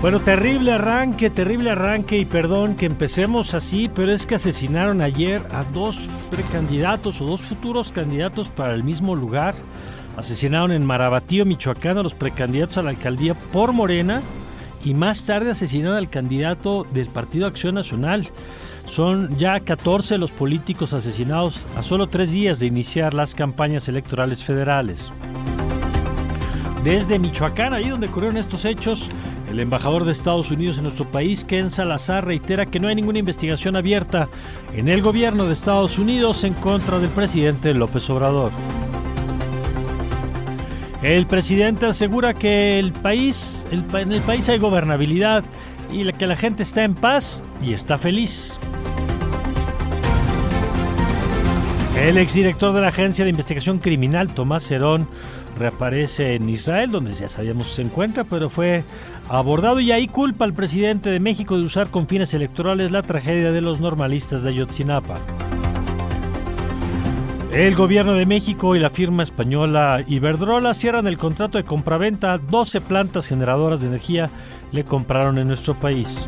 [0.00, 5.46] Bueno, terrible arranque, terrible arranque y perdón que empecemos así, pero es que asesinaron ayer
[5.50, 9.54] a dos precandidatos o dos futuros candidatos para el mismo lugar.
[10.16, 14.22] Asesinaron en Marabatío, Michoacán, a los precandidatos a la alcaldía por Morena
[14.86, 18.26] y más tarde asesinaron al candidato del Partido Acción Nacional.
[18.86, 24.42] Son ya 14 los políticos asesinados a solo tres días de iniciar las campañas electorales
[24.42, 25.12] federales.
[26.84, 29.08] Desde Michoacán, ahí donde ocurrieron estos hechos,
[29.50, 33.18] el embajador de Estados Unidos en nuestro país, Ken Salazar, reitera que no hay ninguna
[33.18, 34.28] investigación abierta
[34.74, 38.50] en el gobierno de Estados Unidos en contra del presidente López Obrador.
[41.02, 45.44] El presidente asegura que el país, en el país hay gobernabilidad
[45.92, 48.58] y que la gente está en paz y está feliz.
[51.96, 55.06] El exdirector de la Agencia de Investigación Criminal, Tomás Cerón,
[55.58, 58.84] reaparece en Israel, donde ya sabíamos se encuentra, pero fue
[59.28, 63.52] abordado y ahí culpa al presidente de México de usar con fines electorales la tragedia
[63.52, 65.16] de los normalistas de Ayotzinapa.
[67.52, 72.38] El gobierno de México y la firma española Iberdrola cierran el contrato de compraventa a
[72.38, 74.30] 12 plantas generadoras de energía
[74.70, 76.24] le compraron en nuestro país.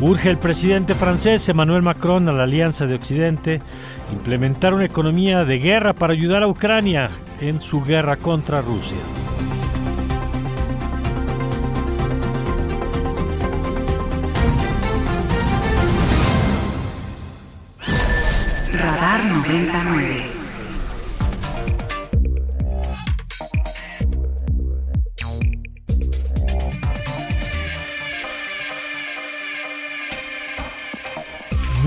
[0.00, 3.60] Urge el presidente francés Emmanuel Macron a la Alianza de Occidente
[4.12, 7.10] implementar una economía de guerra para ayudar a Ucrania
[7.40, 8.96] en su guerra contra Rusia.
[18.72, 19.87] Radar 99.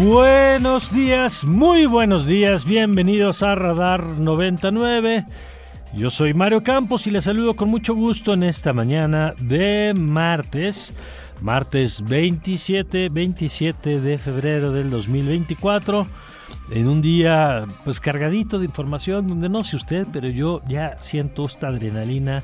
[0.03, 5.25] Buenos días, muy buenos días, bienvenidos a Radar 99.
[5.93, 10.95] Yo soy Mario Campos y les saludo con mucho gusto en esta mañana de martes,
[11.39, 16.07] martes 27, 27 de febrero del 2024,
[16.71, 21.45] en un día pues cargadito de información donde no sé usted, pero yo ya siento
[21.45, 22.41] esta adrenalina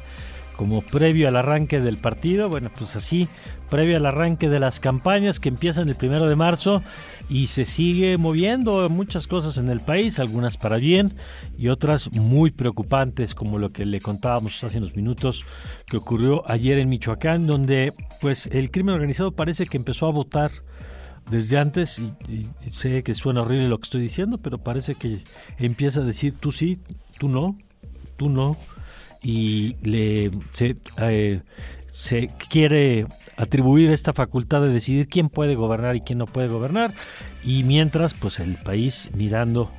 [0.58, 3.30] como previo al arranque del partido, bueno, pues así,
[3.70, 6.82] previo al arranque de las campañas que empiezan el primero de marzo
[7.30, 11.14] y se sigue moviendo muchas cosas en el país, algunas para bien
[11.60, 15.46] y otras muy preocupantes, como lo que le contábamos hace unos minutos
[15.86, 20.52] que ocurrió ayer en Michoacán, donde pues el crimen organizado parece que empezó a votar
[21.30, 25.20] desde antes y, y sé que suena horrible lo que estoy diciendo, pero parece que
[25.60, 26.80] empieza a decir tú sí,
[27.20, 27.56] tú no,
[28.18, 28.58] tú no
[29.22, 31.42] y le se, eh,
[31.92, 33.08] se quiere
[33.38, 36.94] atribuir esta facultad de decidir quién puede gobernar y quién no puede gobernar.
[37.44, 39.72] Y mientras pues el país mirando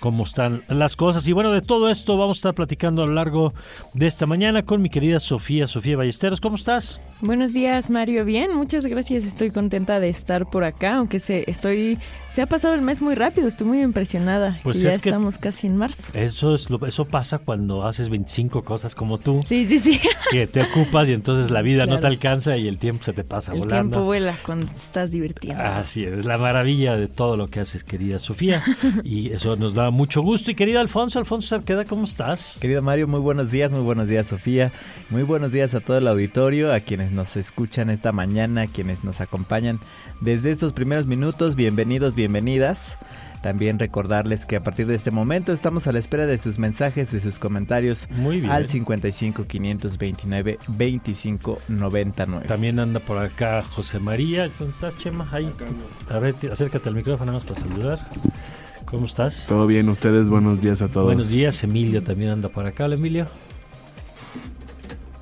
[0.00, 1.28] cómo están las cosas.
[1.28, 3.52] Y bueno, de todo esto vamos a estar platicando a lo largo
[3.94, 6.40] de esta mañana con mi querida Sofía, Sofía Ballesteros.
[6.40, 6.98] ¿Cómo estás?
[7.20, 8.24] Buenos días, Mario.
[8.24, 9.24] Bien, muchas gracias.
[9.24, 11.98] Estoy contenta de estar por acá, aunque se, estoy,
[12.30, 13.46] se ha pasado el mes muy rápido.
[13.46, 14.58] Estoy muy impresionada.
[14.62, 16.10] Pues que ya que estamos casi en marzo.
[16.14, 20.00] Eso es lo, eso pasa cuando haces 25 cosas como tú, Sí, sí, sí.
[20.30, 23.22] que te ocupas y entonces la vida no te alcanza y el tiempo se te
[23.24, 23.90] pasa El volando.
[23.90, 25.62] tiempo vuela cuando te estás divirtiendo.
[25.62, 28.62] Así es, la maravilla de todo lo que haces, querida Sofía.
[29.04, 30.50] Y eso nos da mucho gusto.
[30.50, 32.58] Y querido Alfonso, Alfonso Cerqueda, ¿cómo estás?
[32.60, 34.72] Querido Mario, muy buenos días, muy buenos días Sofía,
[35.10, 39.04] muy buenos días a todo el auditorio, a quienes nos escuchan esta mañana, a quienes
[39.04, 39.80] nos acompañan
[40.20, 42.98] desde estos primeros minutos, bienvenidos, bienvenidas.
[43.42, 47.10] También recordarles que a partir de este momento estamos a la espera de sus mensajes,
[47.10, 48.50] de sus comentarios Muy bien.
[48.52, 52.46] al 55 529 25 99.
[52.46, 54.50] También anda por acá José María.
[54.58, 55.26] ¿Dónde estás, Chema?
[55.32, 55.50] Ahí.
[56.10, 58.10] A ver, te- acércate al micrófono más para saludar.
[58.90, 59.46] ¿Cómo estás?
[59.46, 61.06] Todo bien, ustedes, buenos días a todos.
[61.06, 62.86] Buenos días, Emilio también anda por acá.
[62.86, 63.26] Hola, Emilio.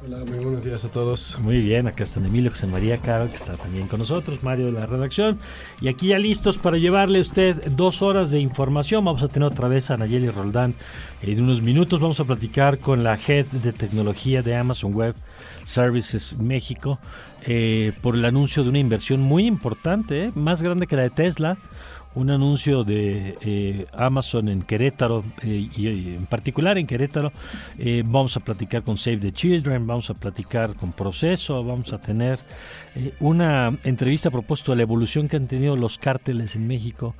[0.02, 1.38] Hola, muy buenos días a todos.
[1.40, 4.72] Muy bien, acá están Emilio, José María Caro, que está también con nosotros, Mario de
[4.72, 5.38] la redacción.
[5.82, 9.04] Y aquí ya listos para llevarle a usted dos horas de información.
[9.04, 10.72] Vamos a tener otra vez a Nayeli Roldán
[11.20, 12.00] en unos minutos.
[12.00, 15.14] Vamos a platicar con la Head de Tecnología de Amazon Web
[15.64, 16.98] Services México
[17.46, 21.10] eh, por el anuncio de una inversión muy importante, eh, más grande que la de
[21.10, 21.58] Tesla
[22.14, 27.32] un anuncio de eh, Amazon en Querétaro eh, y, en particular en Querétaro.
[28.06, 32.40] Vamos a platicar con Save the Children, vamos a platicar con Proceso, vamos a tener
[33.20, 37.14] una entrevista a propósito de la evolución que han tenido los cárteles en México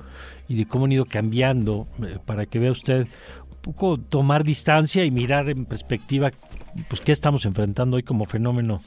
[0.49, 1.87] y de cómo han ido cambiando
[2.25, 3.07] para que vea usted
[3.51, 6.31] un poco tomar distancia y mirar en perspectiva
[6.87, 8.81] pues qué estamos enfrentando hoy como fenómeno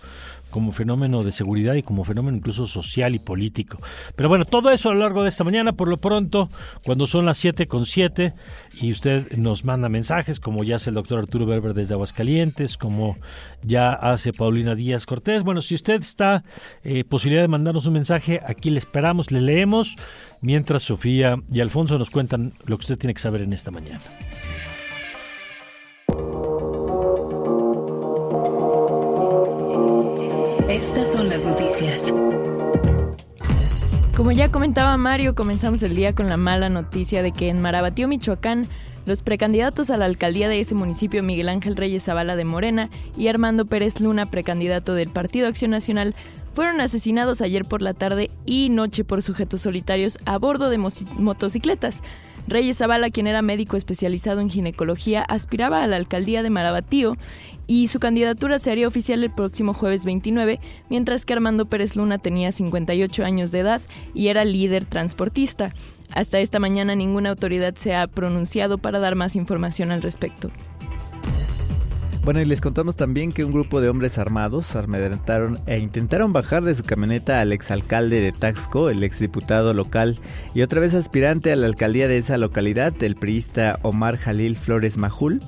[0.53, 3.81] como fenómeno de seguridad y como fenómeno incluso social y político.
[4.15, 6.51] Pero bueno, todo eso a lo largo de esta mañana, por lo pronto,
[6.85, 8.35] cuando son las 7 con 7
[8.81, 13.17] y usted nos manda mensajes, como ya hace el doctor Arturo Berber desde Aguascalientes, como
[13.63, 15.43] ya hace Paulina Díaz Cortés.
[15.43, 16.45] Bueno, si usted está
[16.85, 19.97] eh, posibilidad de mandarnos un mensaje, aquí le esperamos, le leemos,
[20.41, 24.01] mientras Sofía y Alfonso nos cuentan lo que usted tiene que saber en esta mañana.
[31.13, 32.05] Son las noticias.
[34.17, 38.09] Como ya comentaba Mario, comenzamos el día con la mala noticia de que en Marabatío,
[38.09, 38.67] Michoacán,
[39.05, 43.29] los precandidatos a la alcaldía de ese municipio, Miguel Ángel Reyes Zavala de Morena y
[43.29, 46.15] Armando Pérez Luna, precandidato del Partido Acción Nacional,
[46.55, 52.03] fueron asesinados ayer por la tarde y noche por sujetos solitarios a bordo de motocicletas.
[52.49, 57.17] Reyes Zavala, quien era médico especializado en ginecología, aspiraba a la alcaldía de Marabatío
[57.67, 60.61] y su candidatura se haría oficial el próximo jueves 29,
[60.91, 63.81] mientras que Armando Pérez Luna tenía 58 años de edad
[64.15, 65.73] y era líder transportista.
[66.13, 70.51] Hasta esta mañana ninguna autoridad se ha pronunciado para dar más información al respecto.
[72.25, 76.63] Bueno, y les contamos también que un grupo de hombres armados amedrentaron e intentaron bajar
[76.63, 80.21] de su camioneta al exalcalde de Taxco, el exdiputado local
[80.55, 84.99] y otra vez aspirante a la alcaldía de esa localidad, el priista Omar Jalil Flores
[84.99, 85.41] Majul,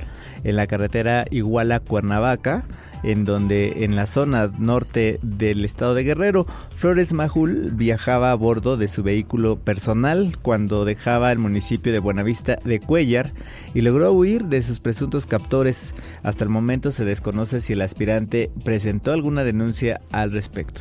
[0.44, 2.64] en la carretera Iguala-Cuernavaca
[3.04, 8.76] en donde en la zona norte del estado de Guerrero, Flores Majul viajaba a bordo
[8.76, 13.32] de su vehículo personal cuando dejaba el municipio de Buenavista de Cuellar
[13.74, 15.94] y logró huir de sus presuntos captores.
[16.22, 20.80] Hasta el momento se desconoce si el aspirante presentó alguna denuncia al respecto.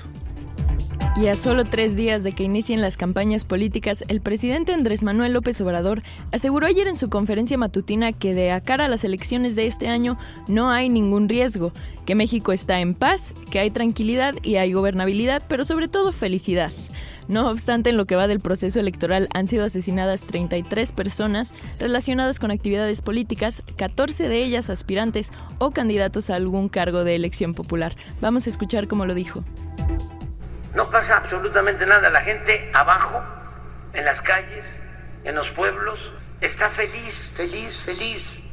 [1.16, 5.34] Y a solo tres días de que inicien las campañas políticas, el presidente Andrés Manuel
[5.34, 6.02] López Obrador
[6.32, 9.90] aseguró ayer en su conferencia matutina que de a cara a las elecciones de este
[9.90, 10.18] año
[10.48, 11.72] no hay ningún riesgo,
[12.08, 16.72] que México está en paz, que hay tranquilidad y hay gobernabilidad, pero sobre todo felicidad.
[17.28, 22.40] No obstante, en lo que va del proceso electoral han sido asesinadas 33 personas relacionadas
[22.40, 27.96] con actividades políticas, 14 de ellas aspirantes o candidatos a algún cargo de elección popular.
[28.20, 29.44] Vamos a escuchar cómo lo dijo.
[30.76, 32.10] No pasa absolutamente nada.
[32.10, 33.22] La gente abajo,
[33.94, 34.66] en las calles,
[35.24, 36.12] en los pueblos,
[36.42, 38.44] está feliz, feliz, feliz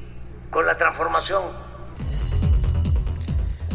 [0.50, 1.70] con la transformación.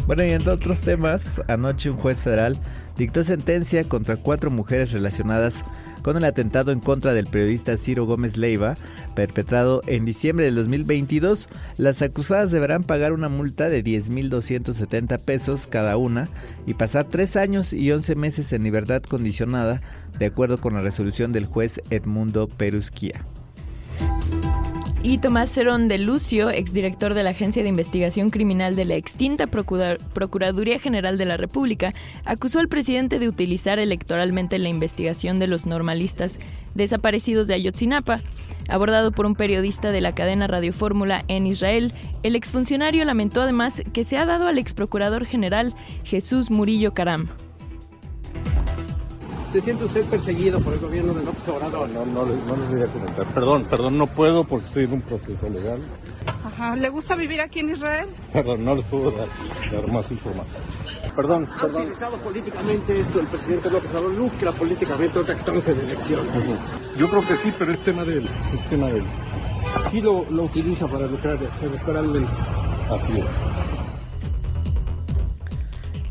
[0.06, 2.56] Bueno, y entre otros temas, anoche un juez federal
[2.96, 5.64] dictó sentencia contra cuatro mujeres relacionadas
[6.06, 8.74] con el atentado en contra del periodista Ciro Gómez Leiva,
[9.16, 11.48] perpetrado en diciembre del 2022.
[11.78, 16.28] Las acusadas deberán pagar una multa de 10.270 pesos cada una
[16.64, 19.82] y pasar tres años y 11 meses en libertad condicionada,
[20.16, 23.26] de acuerdo con la resolución del juez Edmundo Perusquía.
[25.08, 29.46] Y Tomás Cerón de Lucio, exdirector de la Agencia de Investigación Criminal de la extinta
[29.46, 31.92] Procuraduría General de la República,
[32.24, 36.40] acusó al presidente de utilizar electoralmente la investigación de los normalistas
[36.74, 38.16] desaparecidos de Ayotzinapa.
[38.68, 41.94] Abordado por un periodista de la cadena Radio Fórmula en Israel,
[42.24, 45.72] el exfuncionario lamentó además que se ha dado al exprocurador general
[46.02, 47.28] Jesús Murillo Caram.
[49.56, 51.88] ¿Se siente usted perseguido por el gobierno de López Obrador?
[51.88, 53.24] No, no, no, les voy a comentar.
[53.32, 55.80] Perdón, perdón, no puedo porque estoy en un proceso legal.
[56.26, 58.10] Ajá, ¿le gusta vivir aquí en Israel?
[58.34, 59.28] Perdón, no les puedo dar,
[59.72, 60.62] dar más información.
[61.16, 64.12] Perdón, ¿Ha utilizado políticamente esto el presidente López Obrador?
[64.12, 66.26] Lucra políticamente ahorita que estamos en elecciones.
[66.98, 68.28] Yo creo que sí, pero es tema de él.
[68.52, 69.04] Es tema de él.
[69.74, 72.30] Así lo, lo utiliza para lucrar electoralmente.
[72.90, 73.75] Así es.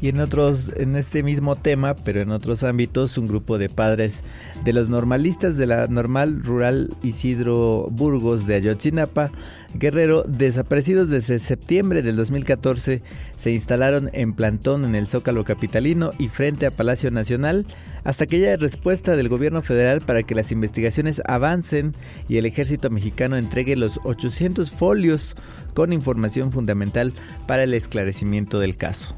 [0.02, 4.24] Y en otros, en este mismo tema, pero en otros ámbitos, un grupo de padres
[4.64, 9.32] de los normalistas de la normal rural Isidro Burgos de Ayotzinapa,
[9.74, 16.30] Guerrero, desaparecidos desde septiembre del 2014, se instalaron en plantón en el Zócalo Capitalino y
[16.30, 17.66] frente a Palacio Nacional
[18.04, 21.96] hasta que haya respuesta del gobierno federal para que las investigaciones avancen
[22.30, 25.36] y el ejército mexicano entregue los 800 folios
[25.74, 27.14] con información fundamental
[27.48, 29.16] para el esclarecimiento del caso.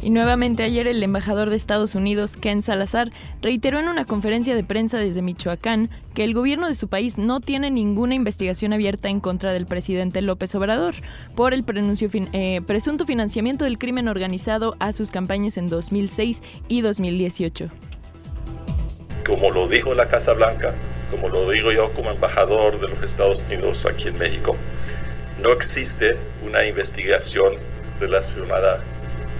[0.00, 3.10] Y nuevamente ayer el embajador de Estados Unidos, Ken Salazar,
[3.42, 7.40] reiteró en una conferencia de prensa desde Michoacán que el gobierno de su país no
[7.40, 10.94] tiene ninguna investigación abierta en contra del presidente López Obrador
[11.34, 11.64] por el
[12.32, 17.68] eh, presunto financiamiento del crimen organizado a sus campañas en 2006 y 2018.
[19.26, 20.74] Como lo dijo la Casa Blanca,
[21.10, 24.54] como lo digo yo como embajador de los Estados Unidos aquí en México,
[25.42, 27.54] no existe una investigación
[28.00, 28.80] relacionada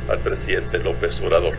[0.08, 1.54] al presidente López Obrador.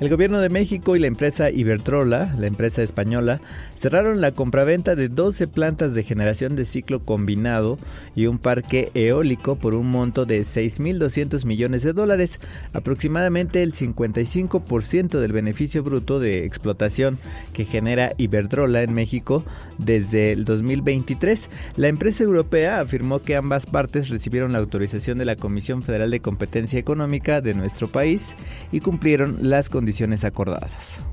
[0.00, 3.42] El gobierno de México y la empresa Ibertrola, la empresa española,
[3.76, 7.76] cerraron la compraventa de 12 plantas de generación de ciclo combinado
[8.16, 12.40] y un parque eólico por un monto de 6.200 millones de dólares,
[12.72, 17.18] aproximadamente el 55% del beneficio bruto de explotación
[17.52, 19.44] que genera Iberdrola en México
[19.76, 21.50] desde el 2023.
[21.76, 26.20] La empresa europea afirmó que ambas partes recibieron la autorización de la Comisión Federal de
[26.20, 28.34] Competencia Económica de nuestro país
[28.72, 29.89] y cumplieron las condiciones
[30.24, 31.04] acordadas.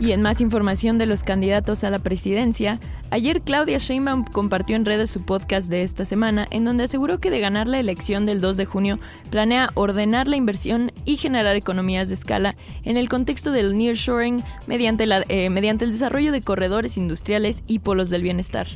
[0.00, 2.78] Y en más información de los candidatos a la presidencia,
[3.10, 7.30] ayer Claudia Sheinbaum compartió en redes su podcast de esta semana, en donde aseguró que
[7.30, 12.08] de ganar la elección del 2 de junio planea ordenar la inversión y generar economías
[12.08, 12.54] de escala
[12.84, 17.80] en el contexto del nearshoring mediante, la, eh, mediante el desarrollo de corredores industriales y
[17.80, 18.68] polos del bienestar.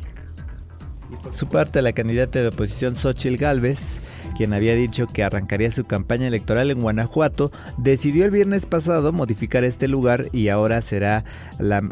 [1.23, 4.01] Por su parte, la candidata de oposición Xochitl Gálvez
[4.33, 9.65] quien había dicho que arrancaría su campaña electoral en Guanajuato, decidió el viernes pasado modificar
[9.65, 11.25] este lugar y ahora será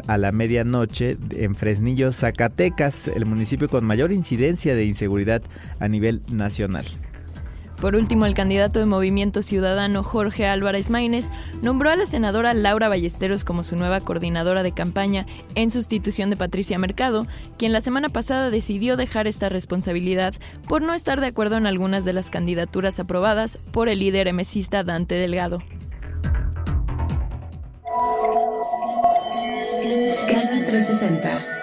[0.07, 5.41] a la medianoche en Fresnillo, Zacatecas, el municipio con mayor incidencia de inseguridad
[5.79, 6.85] a nivel nacional.
[7.81, 11.31] Por último, el candidato de Movimiento Ciudadano Jorge Álvarez Maínez
[11.63, 16.37] nombró a la senadora Laura Ballesteros como su nueva coordinadora de campaña en sustitución de
[16.37, 17.25] Patricia Mercado,
[17.57, 20.35] quien la semana pasada decidió dejar esta responsabilidad
[20.67, 24.83] por no estar de acuerdo en algunas de las candidaturas aprobadas por el líder emesista
[24.83, 25.57] Dante Delgado.
[30.07, 31.60] Scanner 360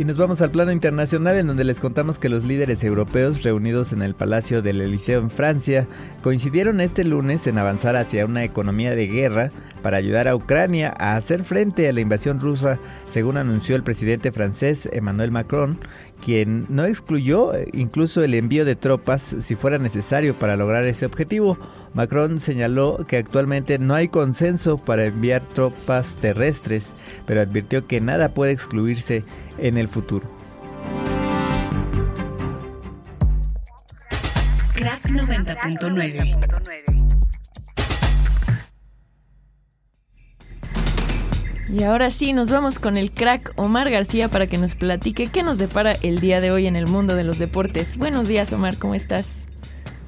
[0.00, 3.92] Y nos vamos al plano internacional en donde les contamos que los líderes europeos reunidos
[3.92, 5.86] en el Palacio del Eliseo en Francia
[6.22, 9.50] coincidieron este lunes en avanzar hacia una economía de guerra
[9.82, 12.78] para ayudar a Ucrania a hacer frente a la invasión rusa,
[13.08, 15.78] según anunció el presidente francés Emmanuel Macron,
[16.24, 21.06] quien no excluyó eh, incluso el envío de tropas si fuera necesario para lograr ese
[21.06, 21.58] objetivo.
[21.94, 26.94] Macron señaló que actualmente no hay consenso para enviar tropas terrestres,
[27.26, 29.24] pero advirtió que nada puede excluirse
[29.58, 30.28] en el futuro.
[34.74, 36.89] Crack 90.9
[41.72, 45.44] Y ahora sí, nos vamos con el crack Omar García para que nos platique qué
[45.44, 47.96] nos depara el día de hoy en el mundo de los deportes.
[47.96, 49.46] Buenos días, Omar, ¿cómo estás?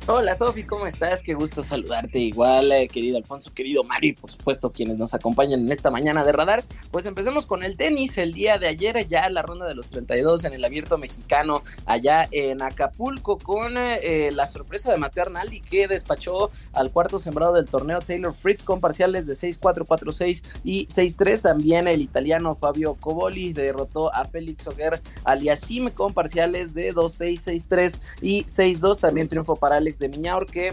[0.09, 1.23] Hola Sofi, ¿cómo estás?
[1.23, 5.61] Qué gusto saludarte igual, eh, querido Alfonso, querido Mario y por supuesto quienes nos acompañan
[5.61, 6.65] en esta mañana de radar.
[6.91, 8.19] Pues empecemos con el tenis.
[8.19, 12.27] El día de ayer ya la ronda de los 32 en el abierto mexicano allá
[12.33, 17.67] en Acapulco con eh, la sorpresa de Mateo Arnaldi que despachó al cuarto sembrado del
[17.67, 21.43] torneo Taylor Fritz con parciales de 6-4, 4-6 y 6-3.
[21.43, 28.01] También el italiano Fabio Coboli derrotó a Félix Oguer Aliashim con parciales de 2-6, 6-3
[28.21, 28.99] y 6-2.
[28.99, 30.71] También triunfo para Alex de Miñaur que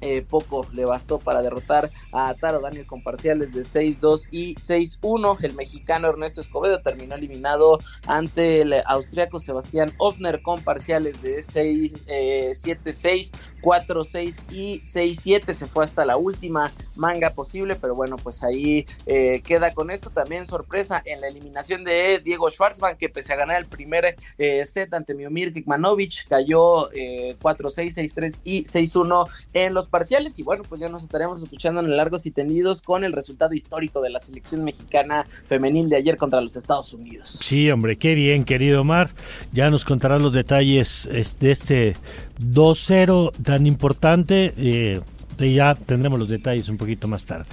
[0.00, 5.42] eh, poco le bastó para derrotar a Taro Daniel con parciales de 6-2 y 6-1.
[5.42, 13.32] El mexicano Ernesto Escobedo terminó eliminado ante el austriaco Sebastián Ofner con parciales de 7-6,
[13.62, 15.52] 4-6 eh, y 6-7.
[15.52, 20.10] Se fue hasta la última manga posible, pero bueno, pues ahí eh, queda con esto.
[20.10, 24.92] También sorpresa en la eliminación de Diego Schwartzman, que pese a ganar el primer set
[24.92, 30.88] ante Miomir Kikmanovic, cayó 4-6, 6-3 y 6-1 en los parciales y bueno, pues ya
[30.88, 35.26] nos estaremos escuchando en largos y tendidos con el resultado histórico de la selección mexicana
[35.44, 37.38] femenil de ayer contra los Estados Unidos.
[37.40, 39.10] Sí, hombre, qué bien, querido Omar.
[39.52, 41.08] Ya nos contarás los detalles
[41.40, 41.96] de este
[42.40, 44.52] 2-0 tan importante.
[44.56, 45.00] Eh,
[45.38, 47.46] y ya tendremos los detalles un poquito más tarde.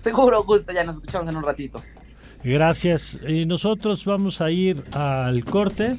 [0.00, 1.82] Seguro, Augusto, ya nos escuchamos en un ratito.
[2.44, 3.18] Gracias.
[3.26, 5.96] y nosotros vamos a ir al corte.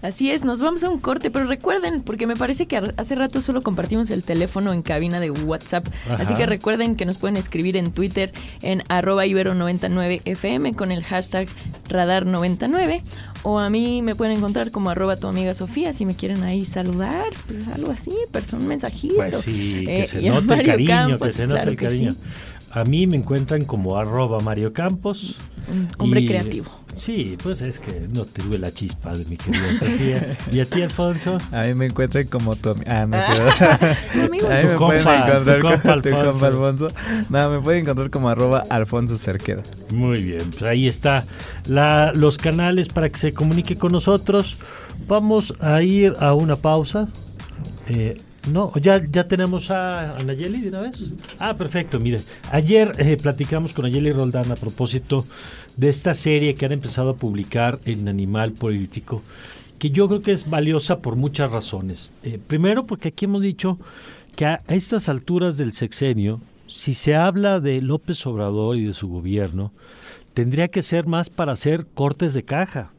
[0.00, 3.40] Así es, nos vamos a un corte, pero recuerden, porque me parece que hace rato
[3.40, 5.86] solo compartimos el teléfono en cabina de WhatsApp,
[6.18, 11.48] así que recuerden que nos pueden escribir en Twitter en arroba ibero99fm con el hashtag
[11.88, 13.02] radar99
[13.42, 16.64] o a mí me pueden encontrar como arroba tu amiga Sofía si me quieren ahí
[16.64, 19.16] saludar, pues algo así, persona, un mensajito.
[19.16, 22.10] Pues sí, que eh, se note el cariño, que se note el cariño.
[22.72, 25.36] A mí me encuentran como arroba Mario Campos.
[25.98, 26.70] hombre creativo.
[26.98, 30.36] Sí, pues es que no te duele la chispa de mi querida Sofía.
[30.52, 31.38] ¿Y a ti, Alfonso?
[31.52, 33.50] A mí me encuentran como tu Ah, me quedo.
[34.20, 36.88] a mí me pueden encontrar como tu compa Alfonso.
[37.30, 39.62] No, me pueden encontrar como arroba Alfonso Cerqueda.
[39.92, 41.24] Muy bien, pues ahí está
[41.68, 44.58] la, los canales para que se comunique con nosotros.
[45.06, 47.06] Vamos a ir a una pausa.
[47.86, 48.16] Eh,
[48.52, 51.14] no, ya, ya tenemos a Nayeli de una vez.
[51.38, 52.18] Ah, perfecto, mire.
[52.50, 55.24] Ayer eh, platicamos con Nayeli Roldán a propósito
[55.76, 59.22] de esta serie que han empezado a publicar en Animal Político,
[59.78, 62.12] que yo creo que es valiosa por muchas razones.
[62.22, 63.78] Eh, primero, porque aquí hemos dicho
[64.36, 69.08] que a estas alturas del sexenio, si se habla de López Obrador y de su
[69.08, 69.72] gobierno,
[70.34, 72.92] tendría que ser más para hacer cortes de caja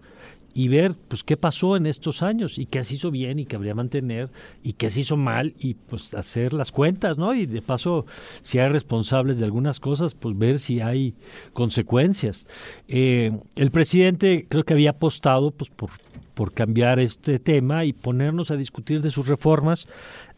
[0.60, 3.56] y ver pues qué pasó en estos años y qué se hizo bien y qué
[3.56, 4.30] habría mantener
[4.62, 7.34] y qué se hizo mal y pues hacer las cuentas, ¿no?
[7.34, 8.06] Y de paso,
[8.42, 11.14] si hay responsables de algunas cosas, pues ver si hay
[11.54, 12.46] consecuencias.
[12.90, 15.92] Eh, el presidente creo que había apostado pues por,
[16.34, 19.88] por cambiar este tema y ponernos a discutir de sus reformas.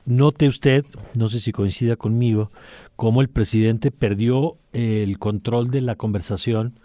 [0.06, 0.86] Note usted,
[1.18, 2.51] no sé si coincida conmigo,
[2.96, 6.75] cómo el presidente perdió el control de la conversación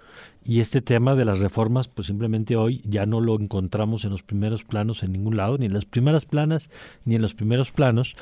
[0.46, 4.22] y este tema de las reformas, pues simplemente hoy ya no lo encontramos en los
[4.22, 6.70] primeros planos en ningún lado, ni en las primeras planas,
[7.04, 8.14] ni en los primeros planos.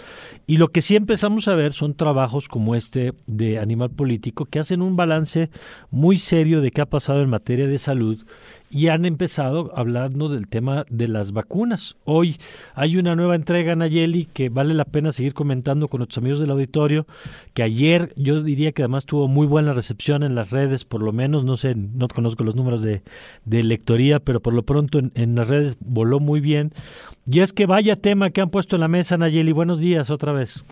[0.47, 4.59] Y lo que sí empezamos a ver son trabajos como este de Animal Político, que
[4.59, 5.51] hacen un balance
[5.91, 8.25] muy serio de qué ha pasado en materia de salud
[8.75, 11.97] y han empezado hablando del tema de las vacunas.
[12.03, 12.39] Hoy
[12.75, 16.51] hay una nueva entrega, Nayeli, que vale la pena seguir comentando con nuestros amigos del
[16.51, 17.07] auditorio,
[17.55, 21.13] que ayer yo diría que además tuvo muy buena recepción en las redes, por lo
[21.13, 23.03] menos, no sé, no conozco los números de,
[23.45, 26.73] de lectoría, pero por lo pronto en, en, las redes voló muy bien.
[27.27, 29.53] Y es que vaya tema que han puesto en la mesa, Nayeli.
[29.53, 30.65] Buenos días otra vez.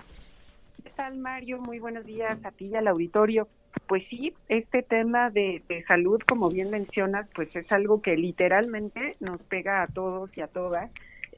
[0.82, 1.60] ¿Qué tal, Mario?
[1.60, 3.46] Muy buenos días a ti y al auditorio
[3.86, 9.40] pues sí, este tema de, salud, como bien mencionas, pues es algo que literalmente nos
[9.42, 10.90] pega a todos y a todas.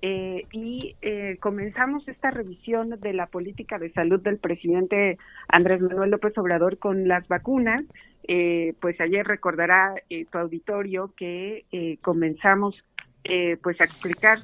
[0.02, 6.10] Eh, y eh, comenzamos esta revisión de la política de salud del presidente Andrés Manuel
[6.10, 7.82] López Obrador con las vacunas.
[8.26, 9.94] Eh, pues ayer recordará
[10.30, 12.76] tu auditorio que comenzamos
[13.62, 14.38] pues a explicar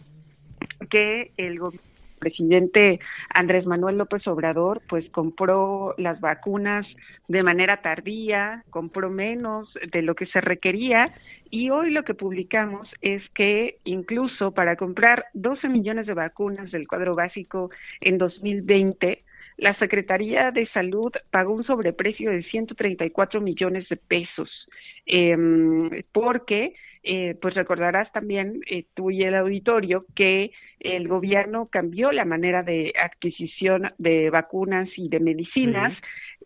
[0.90, 1.89] que el gobierno
[2.20, 6.86] presidente Andrés Manuel López Obrador pues compró las vacunas
[7.26, 11.12] de manera tardía, compró menos de lo que se requería
[11.50, 16.86] y hoy lo que publicamos es que incluso para comprar 12 millones de vacunas del
[16.86, 19.24] cuadro básico en 2020
[19.56, 24.48] la Secretaría de Salud pagó un sobreprecio de 134 millones de pesos,
[25.04, 25.36] eh,
[26.12, 32.24] porque eh, pues recordarás también eh, tú y el auditorio que el gobierno cambió la
[32.24, 35.96] manera de adquisición de vacunas y de medicinas.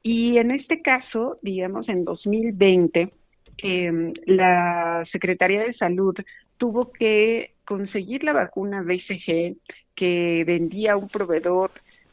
[0.02, 3.12] Y en este caso, digamos, en 2020,
[3.58, 6.14] eh, la Secretaría de Salud
[6.58, 9.56] tuvo que conseguir la vacuna BCG
[9.94, 11.70] que vendía un proveedor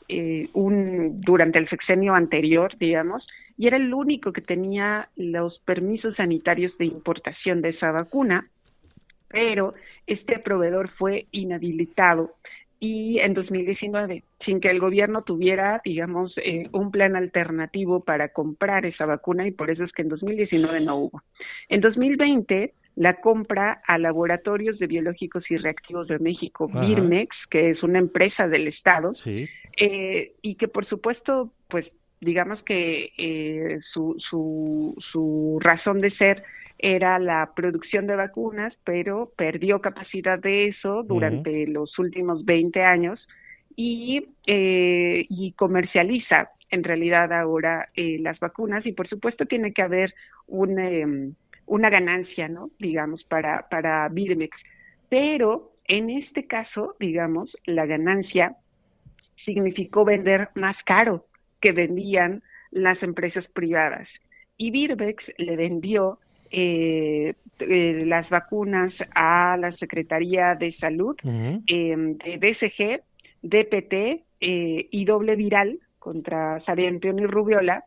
[0.07, 3.25] eh, un, durante el sexenio anterior, digamos,
[3.61, 8.47] y era el único que tenía los permisos sanitarios de importación de esa vacuna,
[9.27, 9.75] pero
[10.07, 12.33] este proveedor fue inhabilitado.
[12.79, 18.87] Y en 2019, sin que el gobierno tuviera, digamos, eh, un plan alternativo para comprar
[18.87, 21.21] esa vacuna y por eso es que en 2019 no hubo.
[21.69, 27.83] En 2020 la compra a Laboratorios de Biológicos y Reactivos de México, Birmex, que es
[27.83, 29.11] una empresa del Estado,
[29.77, 31.85] eh, y que por supuesto, pues
[32.21, 36.43] digamos que eh, su, su, su razón de ser
[36.77, 43.19] era la producción de vacunas, pero perdió capacidad de eso durante los últimos 20 años
[43.75, 49.81] y, eh, y comercializa en realidad ahora eh, las vacunas y por supuesto tiene que
[49.81, 50.13] haber
[50.47, 51.33] un, em,
[51.65, 52.69] una ganancia, ¿no?
[52.79, 54.57] Digamos, para, para Birmex.
[55.09, 58.55] Pero en este caso, digamos, la ganancia
[59.43, 61.25] significó vender más caro
[61.61, 64.07] que vendían las empresas privadas.
[64.57, 66.19] Y Birbex le vendió
[66.51, 73.01] eh, eh, las vacunas a la Secretaría de Salud eh, de BCG,
[73.41, 73.93] DPT
[74.41, 77.85] eh, y doble viral contra sarampión y rubiola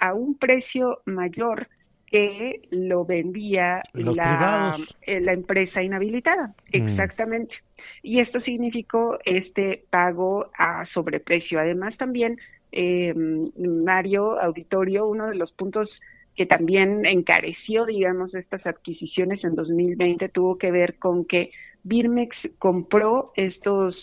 [0.00, 1.68] a un precio mayor
[2.06, 4.74] que lo vendía la,
[5.06, 6.54] la, empresa inhabilitada.
[6.72, 6.88] Mm.
[6.88, 7.54] Exactamente.
[8.02, 11.60] Y esto significó este pago a sobreprecio.
[11.60, 12.38] Además, también,
[12.76, 15.88] eh, Mario Auditorio, uno de los puntos
[16.36, 21.52] que también encareció, digamos, estas adquisiciones en 2020 tuvo que ver con que
[21.84, 23.94] Birmex compró estos,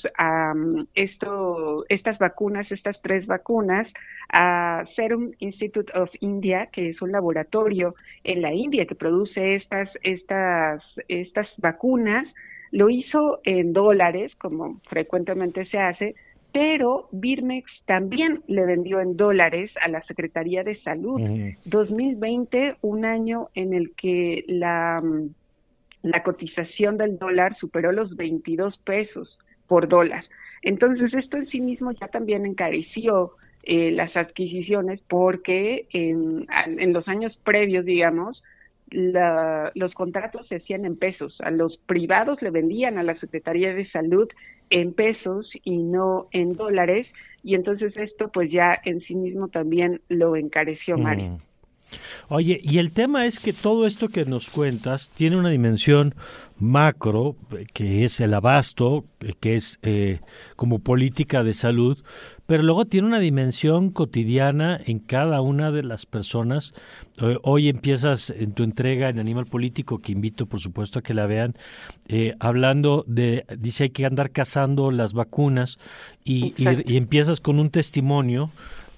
[0.93, 3.87] esto, estas vacunas, estas tres vacunas,
[4.31, 9.89] a Serum Institute of India, que es un laboratorio en la India que produce estas,
[10.03, 12.27] estas, estas vacunas.
[12.71, 16.15] Lo hizo en dólares, como frecuentemente se hace,
[16.51, 21.21] pero Birmex también le vendió en dólares a la Secretaría de Salud.
[21.65, 25.01] 2020, un año en el que la
[26.03, 29.37] la cotización del dólar superó los 22 pesos
[29.67, 30.25] por dólar.
[30.61, 33.33] Entonces, esto en sí mismo ya también encareció
[33.63, 38.43] eh, las adquisiciones porque en, en, los años previos, digamos,
[38.89, 41.39] la, los contratos se hacían en pesos.
[41.41, 44.27] A los privados le vendían a la Secretaría de Salud
[44.71, 47.07] en pesos y no en dólares.
[47.43, 51.37] Y entonces esto pues ya en sí mismo también lo encareció, Mario.
[52.29, 56.15] Oye, y el tema es que todo esto que nos cuentas tiene una dimensión
[56.57, 57.35] macro,
[57.73, 59.05] que es el abasto,
[59.39, 60.19] que es eh,
[60.55, 62.01] como política de salud,
[62.51, 66.73] pero luego tiene una dimensión cotidiana en cada una de las personas.
[67.21, 71.13] Eh, hoy empiezas en tu entrega en Animal Político, que invito por supuesto a que
[71.13, 71.55] la vean,
[72.09, 75.79] eh, hablando de, dice hay que andar cazando las vacunas
[76.25, 78.51] y, y empiezas con un testimonio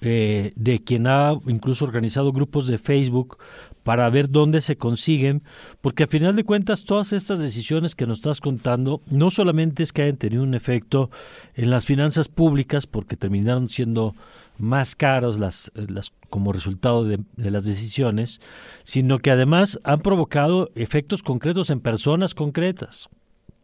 [0.06, 3.38] eh, de quien ha incluso organizado grupos de Facebook
[3.84, 5.42] para ver dónde se consiguen,
[5.80, 9.92] porque a final de cuentas todas estas decisiones que nos estás contando no solamente es
[9.92, 11.10] que hayan tenido un efecto
[11.54, 14.14] en las finanzas públicas, porque terminaron siendo
[14.58, 18.40] más caros las, las como resultado de, de, las decisiones,
[18.82, 23.08] sino que además han provocado efectos concretos en personas concretas.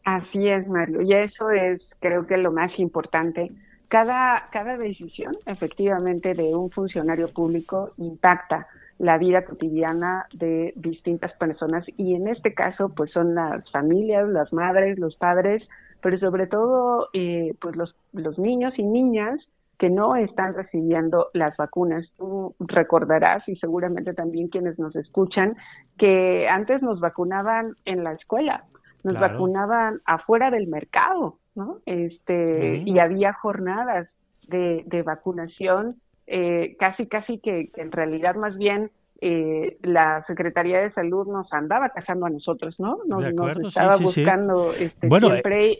[0.05, 3.51] Así es, Mario, y eso es creo que lo más importante
[3.91, 8.69] cada, cada decisión, efectivamente, de un funcionario público impacta
[9.01, 14.53] la vida cotidiana de distintas personas y en este caso pues son las familias, las
[14.53, 15.67] madres, los padres,
[16.03, 19.41] pero sobre todo eh, pues los, los niños y niñas
[19.79, 22.07] que no están recibiendo las vacunas.
[22.19, 25.57] Tú recordarás y seguramente también quienes nos escuchan
[25.97, 28.65] que antes nos vacunaban en la escuela,
[29.03, 31.79] nos vacunaban afuera del mercado, ¿no?
[31.87, 34.11] Este, y había jornadas
[34.47, 35.97] de, de vacunación,
[36.33, 41.91] eh, casi, casi que, en realidad más bien eh, la Secretaría de Salud nos andaba
[41.91, 42.99] cazando a nosotros, ¿no?
[43.07, 43.23] Nos,
[43.67, 45.31] estaba buscando Este, bueno,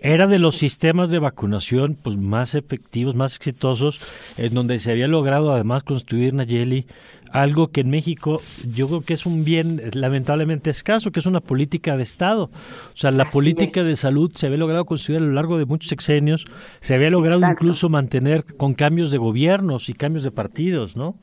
[0.03, 4.01] era de los sistemas de vacunación pues más efectivos, más exitosos,
[4.37, 6.87] en donde se había logrado además construir Nayeli
[7.33, 8.43] algo que en México
[8.75, 12.51] yo creo que es un bien lamentablemente escaso, que es una política de Estado.
[12.93, 15.89] O sea, la política de salud se había logrado construir a lo largo de muchos
[15.89, 16.45] sexenios,
[16.81, 21.15] se había logrado incluso mantener con cambios de gobiernos y cambios de partidos, ¿no?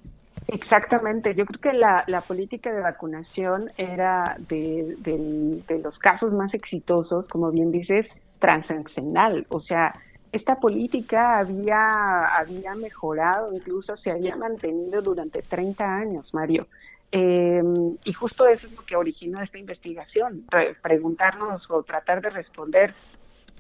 [0.48, 4.96] Exactamente, yo creo que la, la política de vacunación era de,
[5.68, 8.06] de los casos más exitosos, como bien dices,
[8.40, 9.94] transaccional, o sea,
[10.32, 16.68] esta política había, había mejorado, incluso se había mantenido durante 30 años, Mario.
[17.12, 17.64] Eh,
[18.04, 20.44] y justo eso es lo que originó esta investigación,
[20.82, 22.94] preguntarnos o tratar de responder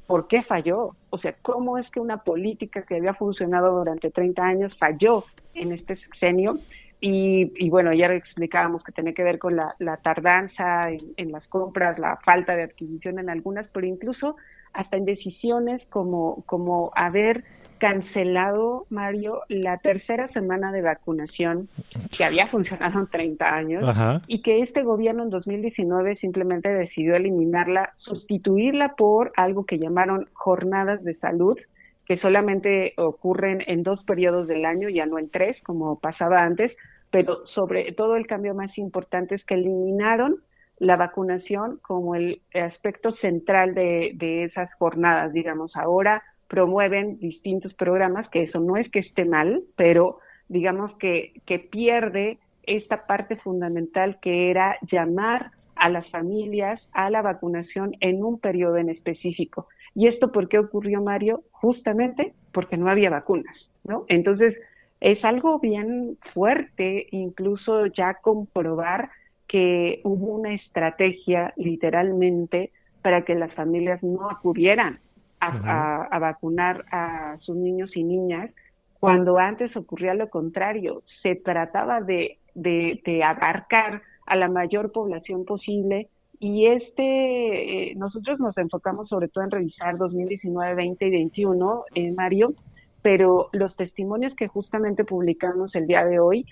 [0.08, 4.42] por qué falló, o sea, cómo es que una política que había funcionado durante 30
[4.42, 6.60] años falló en este sexenio.
[7.00, 11.46] Y, y bueno, ya explicábamos que tenía que ver con la, tardanza en, en las
[11.48, 14.36] compras, la falta de adquisición en algunas, pero incluso
[14.78, 17.44] hasta en decisiones como, como haber
[17.80, 21.68] cancelado, Mario, la tercera semana de vacunación
[22.16, 27.94] que había funcionado en 30 años y que este gobierno en 2019 simplemente decidió eliminarla,
[27.98, 31.58] sustituirla por algo que llamaron jornadas de salud,
[32.06, 36.72] que solamente ocurren en dos periodos del año, ya no en tres, como pasaba antes,
[37.12, 40.38] pero sobre todo el cambio más importante es que eliminaron
[40.80, 45.76] la vacunación como el aspecto central de, de esas jornadas, digamos.
[45.76, 51.60] Ahora promueven distintos programas, que eso no es que esté mal, pero digamos que, que
[51.60, 58.40] pierde esta parte fundamental que era llamar a las familias a la vacunación en un
[58.40, 59.68] periodo en específico.
[59.96, 61.44] ¿Y esto por qué ocurrió, Mario?
[61.52, 64.06] Justamente porque no había vacunas, ¿no?
[64.08, 64.56] Entonces,
[65.00, 69.10] es algo bien fuerte, incluso ya comprobar
[69.48, 75.00] que hubo una estrategia literalmente para que las familias no acudieran
[75.40, 78.52] a, vacunar a sus niños y niñas,
[79.00, 86.10] cuando antes ocurría lo contrario, se trataba de, de, abarcar a la mayor población posible.
[86.40, 92.12] Y este, eh, nosotros nos enfocamos sobre todo en revisar 2019, 20 y 21, eh,
[92.12, 92.54] Mario,
[93.02, 96.46] pero los testimonios que justamente publicamos el día de hoy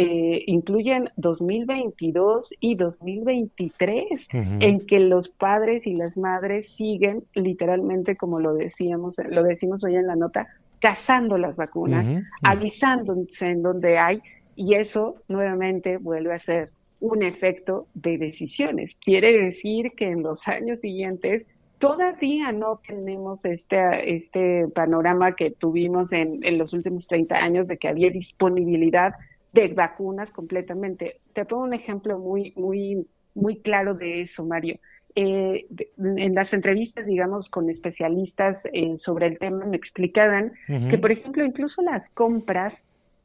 [0.00, 8.38] eh, incluyen 2022 y 2023, en que los padres y las madres siguen literalmente, como
[8.38, 10.46] lo decíamos, lo decimos hoy en la nota,
[10.78, 12.06] cazando las vacunas,
[12.44, 14.22] avisándose en donde hay,
[14.54, 18.92] y eso nuevamente vuelve a ser un efecto de decisiones.
[19.04, 21.44] Quiere decir que en los años siguientes
[21.80, 27.78] todavía no tenemos este, este panorama que tuvimos en, en los últimos 30 años de
[27.78, 29.14] que había disponibilidad
[29.52, 31.16] de vacunas completamente.
[31.34, 34.78] Te pongo un ejemplo muy, muy, muy claro de eso, Mario.
[35.14, 35.66] Eh,
[35.98, 40.52] en las entrevistas, digamos, con especialistas eh, sobre el tema, me explicaban
[40.90, 42.72] que, por ejemplo, incluso las compras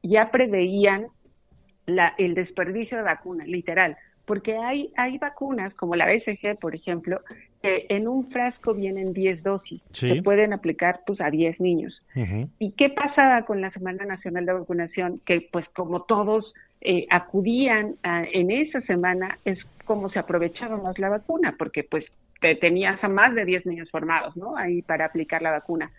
[0.02, 1.08] ya preveían
[1.86, 7.20] la, el desperdicio de vacuna, literal porque hay, hay vacunas como la BCG, por ejemplo,
[7.62, 12.02] que en un frasco vienen 10 dosis, se pueden aplicar pues a 10 niños.
[12.60, 15.22] ¿Y qué pasaba con la Semana Nacional de Vacunación?
[15.26, 21.10] Que pues como todos eh, acudían en esa semana, es como se aprovechaba más la
[21.10, 22.06] vacuna, porque pues
[22.60, 24.58] tenías a más de 10 niños formados, ¿no?
[24.58, 25.92] Ahí para aplicar la vacuna.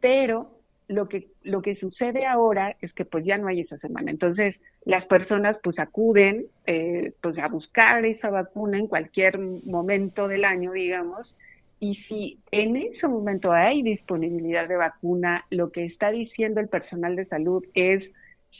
[0.00, 0.50] Pero
[0.88, 4.10] lo que lo que sucede ahora es que pues ya no hay esa semana.
[4.10, 10.44] Entonces las personas pues acuden eh, pues a buscar esa vacuna en cualquier momento del
[10.44, 11.34] año digamos
[11.78, 17.16] y si en ese momento hay disponibilidad de vacuna lo que está diciendo el personal
[17.16, 18.02] de salud es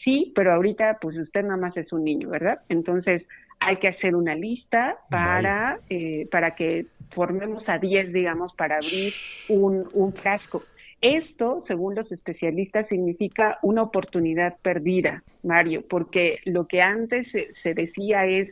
[0.05, 3.23] sí pero ahorita pues usted nada más es un niño verdad entonces
[3.59, 9.13] hay que hacer una lista para eh, para que formemos a 10 digamos para abrir
[9.49, 10.65] un, un frasco
[11.01, 17.27] esto, según los especialistas, significa una oportunidad perdida, Mario, porque lo que antes
[17.63, 18.49] se, decía es,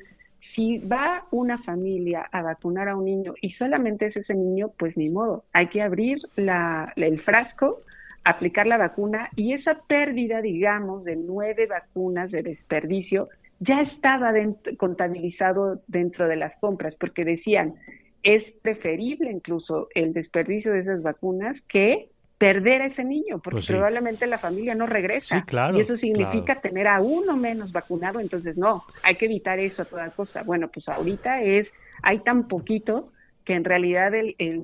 [0.55, 4.97] si va una familia a vacunar a un niño y solamente es ese niño, pues
[4.97, 7.81] ni modo, hay que abrir la, el frasco,
[8.25, 13.29] aplicar la vacuna y esa pérdida, digamos, de nueve vacunas de desperdicio
[13.61, 14.33] ya estaba
[14.79, 17.75] contabilizado dentro de las compras, porque decían,
[18.23, 22.09] es preferible incluso el desperdicio de esas vacunas que
[22.45, 25.47] perder a ese niño, porque pues probablemente la familia no regresa.
[25.73, 29.85] y eso significa tener a uno menos vacunado, entonces no, hay que evitar eso a
[29.87, 30.43] toda costa.
[30.43, 31.67] Bueno, pues ahorita es,
[32.03, 33.11] hay tan poquito
[33.47, 34.63] que en realidad el, el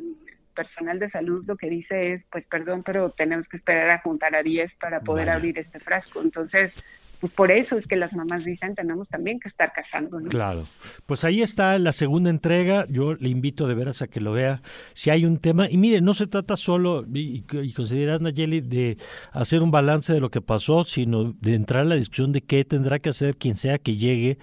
[0.54, 4.36] personal de salud lo que dice es, pues perdón, pero tenemos que esperar a juntar
[4.36, 6.20] a 10 para poder abrir este frasco.
[6.20, 6.74] Entonces,
[7.20, 10.18] pues por eso es que las mamás dicen tenemos también que estar casando.
[10.28, 10.64] Claro,
[11.06, 14.62] pues ahí está la segunda entrega, yo le invito de veras a que lo vea,
[14.94, 18.96] si hay un tema, y mire, no se trata solo, y, y consideras Nayeli, de
[19.32, 22.64] hacer un balance de lo que pasó, sino de entrar a la discusión de qué
[22.64, 24.38] tendrá que hacer quien sea que llegue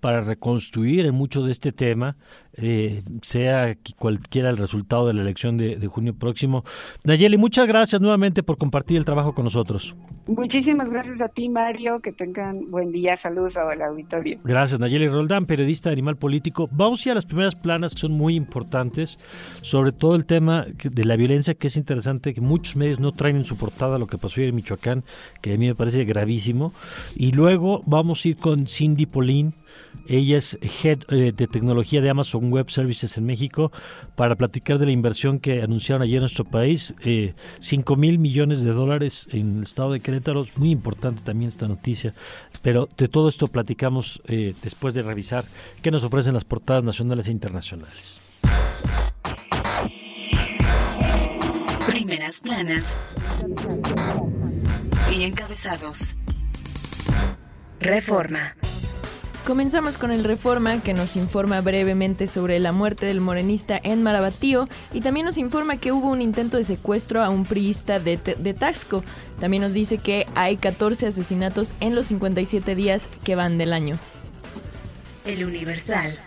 [0.00, 2.16] para reconstruir en mucho de este tema,
[2.54, 6.64] eh, sea cualquiera el resultado de la elección de, junio próximo.
[7.04, 9.96] Nayeli, muchas gracias nuevamente por compartir el trabajo con nosotros.
[10.26, 12.00] Muchísimas gracias a ti, Mario.
[12.00, 13.18] Que tengan buen día.
[13.22, 14.38] Saludos al auditorio.
[14.44, 16.68] Gracias, Nayeli Roldán, periodista de Animal Político.
[16.70, 19.18] Vamos a ir a las primeras planas que son muy importantes,
[19.62, 23.36] sobre todo el tema de la violencia, que es interesante, que muchos medios no traen
[23.36, 25.02] en su portada lo que pasó en Michoacán,
[25.40, 26.72] que a mí me parece gravísimo.
[27.16, 29.54] Y luego vamos a ir con Cindy Polín
[30.06, 33.70] ella es Head eh, de Tecnología de Amazon Web Services en México
[34.16, 38.62] para platicar de la inversión que anunciaron ayer en nuestro país, eh, 5 mil millones
[38.62, 40.46] de dólares en el estado de Querétaro.
[40.56, 42.14] Muy importante también esta noticia,
[42.62, 45.44] pero de todo esto platicamos eh, después de revisar
[45.82, 48.20] qué nos ofrecen las portadas nacionales e internacionales.
[51.86, 52.84] Primeras planas
[55.12, 56.14] y encabezados.
[57.80, 58.54] Reforma.
[59.46, 64.68] Comenzamos con el Reforma, que nos informa brevemente sobre la muerte del morenista en Marabatío
[64.92, 68.54] y también nos informa que hubo un intento de secuestro a un priista de, de
[68.54, 69.02] Taxco.
[69.40, 73.98] También nos dice que hay 14 asesinatos en los 57 días que van del año.
[75.24, 76.18] El Universal.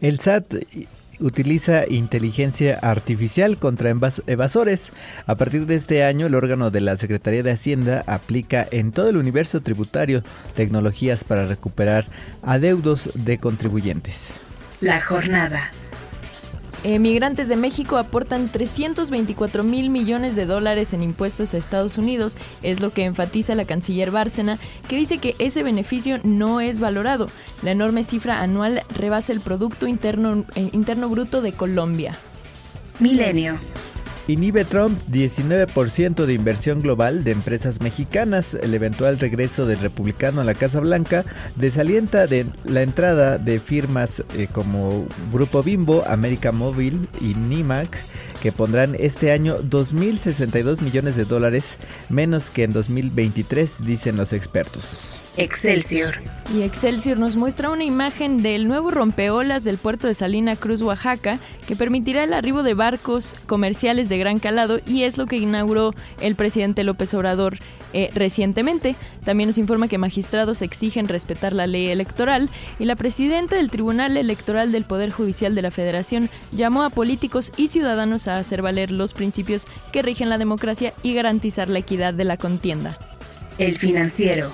[0.00, 0.54] El SAT
[1.20, 3.92] utiliza inteligencia artificial contra
[4.26, 4.92] evasores.
[5.26, 9.08] A partir de este año, el órgano de la Secretaría de Hacienda aplica en todo
[9.08, 10.22] el universo tributario
[10.54, 12.06] tecnologías para recuperar
[12.42, 14.40] adeudos de contribuyentes.
[14.80, 15.70] La jornada.
[16.84, 22.80] Emigrantes de México aportan 324 mil millones de dólares en impuestos a Estados Unidos, es
[22.80, 27.30] lo que enfatiza la canciller Bárcena, que dice que ese beneficio no es valorado.
[27.62, 32.18] La enorme cifra anual rebasa el Producto Interno, eh, interno Bruto de Colombia.
[33.00, 33.58] Milenio.
[34.26, 38.54] Inhibe Trump 19% de inversión global de empresas mexicanas.
[38.54, 44.24] El eventual regreso del republicano a la Casa Blanca desalienta de la entrada de firmas
[44.34, 47.98] eh, como Grupo Bimbo, América Móvil y NIMAC
[48.40, 51.76] que pondrán este año 2.062 millones de dólares
[52.08, 55.23] menos que en 2023, dicen los expertos.
[55.36, 56.14] Excelsior.
[56.54, 61.40] Y Excelsior nos muestra una imagen del nuevo rompeolas del puerto de Salina Cruz, Oaxaca,
[61.66, 65.94] que permitirá el arribo de barcos comerciales de gran calado y es lo que inauguró
[66.20, 67.58] el presidente López Obrador
[67.92, 68.94] eh, recientemente.
[69.24, 74.16] También nos informa que magistrados exigen respetar la ley electoral y la presidenta del Tribunal
[74.16, 78.90] Electoral del Poder Judicial de la Federación llamó a políticos y ciudadanos a hacer valer
[78.92, 82.98] los principios que rigen la democracia y garantizar la equidad de la contienda.
[83.58, 84.52] El financiero.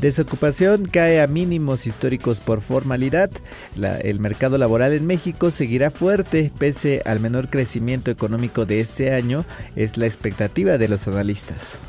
[0.00, 3.30] Desocupación cae a mínimos históricos por formalidad.
[3.74, 9.44] el mercado laboral en México seguirá fuerte pese al menor crecimiento económico de este año,
[9.74, 11.80] es la expectativa de los analistas.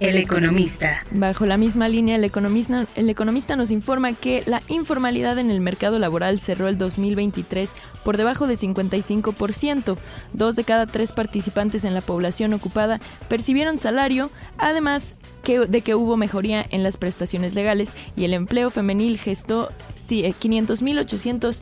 [0.00, 1.04] El economista.
[1.10, 5.60] Bajo la misma línea, el economista, el economista nos informa que la informalidad en el
[5.60, 9.98] mercado laboral cerró el 2023 por debajo de 55%.
[10.32, 15.96] Dos de cada tres participantes en la población ocupada percibieron salario, además que, de que
[15.96, 21.60] hubo mejoría en las prestaciones legales y el empleo femenil gestó 500.887,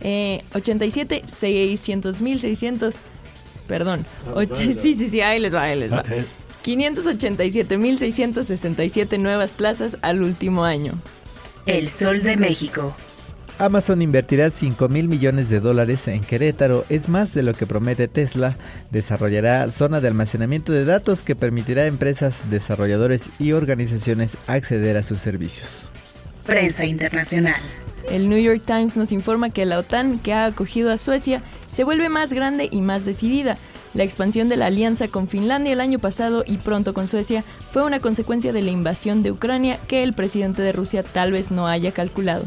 [0.00, 3.00] eh, 600.600,
[3.66, 4.06] perdón,
[4.54, 6.02] sí, sí, sí, ahí les va, ahí les va.
[6.66, 10.94] 587.667 nuevas plazas al último año.
[11.66, 12.96] El Sol de México.
[13.58, 18.06] Amazon invertirá 5 mil millones de dólares en Querétaro, es más de lo que promete
[18.06, 18.58] Tesla.
[18.90, 25.02] Desarrollará zona de almacenamiento de datos que permitirá a empresas, desarrolladores y organizaciones acceder a
[25.02, 25.88] sus servicios.
[26.44, 27.62] Prensa internacional.
[28.10, 31.82] El New York Times nos informa que la OTAN, que ha acogido a Suecia, se
[31.82, 33.58] vuelve más grande y más decidida.
[33.96, 37.82] La expansión de la alianza con Finlandia el año pasado y pronto con Suecia fue
[37.82, 41.66] una consecuencia de la invasión de Ucrania que el presidente de Rusia tal vez no
[41.66, 42.44] haya calculado.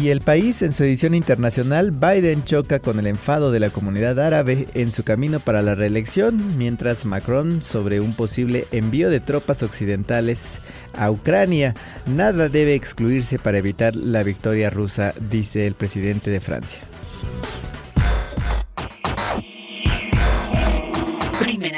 [0.00, 4.18] Y el país en su edición internacional, Biden choca con el enfado de la comunidad
[4.18, 9.62] árabe en su camino para la reelección, mientras Macron sobre un posible envío de tropas
[9.62, 10.60] occidentales
[10.94, 11.74] a Ucrania.
[12.06, 16.80] Nada debe excluirse para evitar la victoria rusa, dice el presidente de Francia.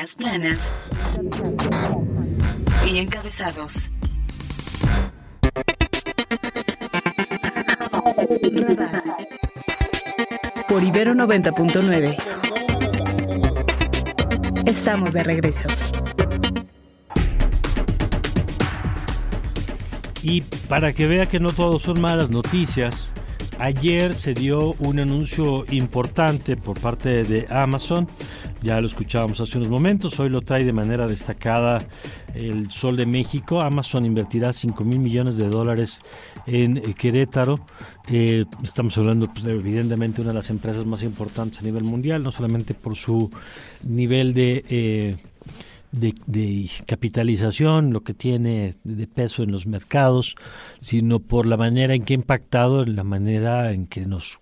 [0.01, 0.59] Planas
[2.87, 3.91] y encabezados.
[10.69, 12.17] Por Ibero 90.9.
[14.65, 15.69] Estamos de regreso.
[20.23, 23.13] Y para que vea que no todo son malas noticias,
[23.61, 28.09] ayer se dio un anuncio importante por parte de Amazon
[28.63, 31.79] ya lo escuchábamos hace unos momentos, hoy lo trae de manera destacada
[32.35, 33.63] el Sol de México.
[33.63, 36.01] Amazon invertirá 5 mil millones de dólares
[36.47, 37.55] en eh, Querétaro.
[38.09, 42.23] Eh, estamos hablando, pues, de, evidentemente, una de las empresas más importantes a nivel mundial,
[42.23, 43.31] no solamente por su
[43.83, 45.17] nivel de, eh,
[45.93, 50.37] de, capitalización, lo que tiene de peso en los mercados,
[50.81, 54.39] sino por la manera en que ha impactado, en la manera en que nos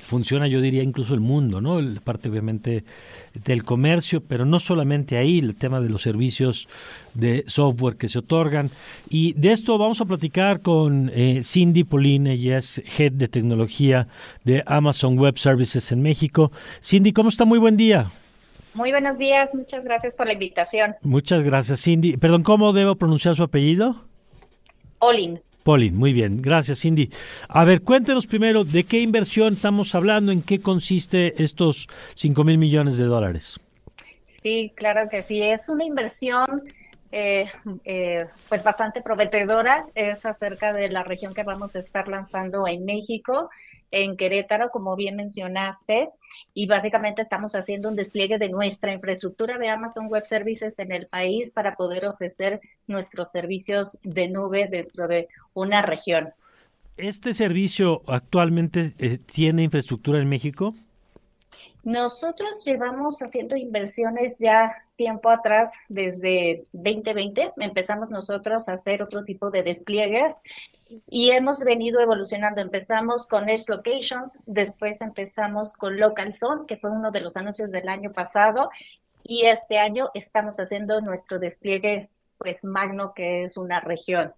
[0.00, 1.80] funciona, yo diría, incluso el mundo, ¿no?
[1.80, 2.84] La parte, obviamente,
[3.34, 6.68] del comercio, pero no solamente ahí, el tema de los servicios
[7.14, 8.70] de software que se otorgan.
[9.08, 14.08] Y de esto vamos a platicar con eh, Cindy Pauline, ella es Head de Tecnología
[14.44, 16.52] de Amazon Web Services en México.
[16.82, 17.44] Cindy, ¿cómo está?
[17.44, 18.10] Muy buen día.
[18.74, 20.96] Muy buenos días, muchas gracias por la invitación.
[21.02, 22.16] Muchas gracias, Cindy.
[22.16, 24.06] Perdón, ¿cómo debo pronunciar su apellido?
[24.98, 25.40] Olin.
[25.62, 27.10] Pauline, muy bien, gracias Cindy.
[27.48, 32.58] A ver, cuéntenos primero de qué inversión estamos hablando, en qué consiste estos 5 mil
[32.58, 33.60] millones de dólares.
[34.42, 36.64] Sí, claro que sí, es una inversión
[37.12, 37.46] eh,
[37.84, 42.84] eh, pues bastante prometedora, es acerca de la región que vamos a estar lanzando en
[42.84, 43.50] México
[43.92, 46.08] en Querétaro, como bien mencionaste,
[46.54, 51.06] y básicamente estamos haciendo un despliegue de nuestra infraestructura de Amazon Web Services en el
[51.06, 56.30] país para poder ofrecer nuestros servicios de nube dentro de una región.
[56.96, 60.74] ¿Este servicio actualmente eh, tiene infraestructura en México?
[61.84, 69.50] Nosotros llevamos haciendo inversiones ya tiempo atrás, desde 2020, empezamos nosotros a hacer otro tipo
[69.50, 70.40] de despliegues
[71.08, 72.60] y hemos venido evolucionando.
[72.60, 77.72] Empezamos con Edge Locations, después empezamos con Local Zone, que fue uno de los anuncios
[77.72, 78.70] del año pasado,
[79.24, 84.32] y este año estamos haciendo nuestro despliegue pues magno, que es una región.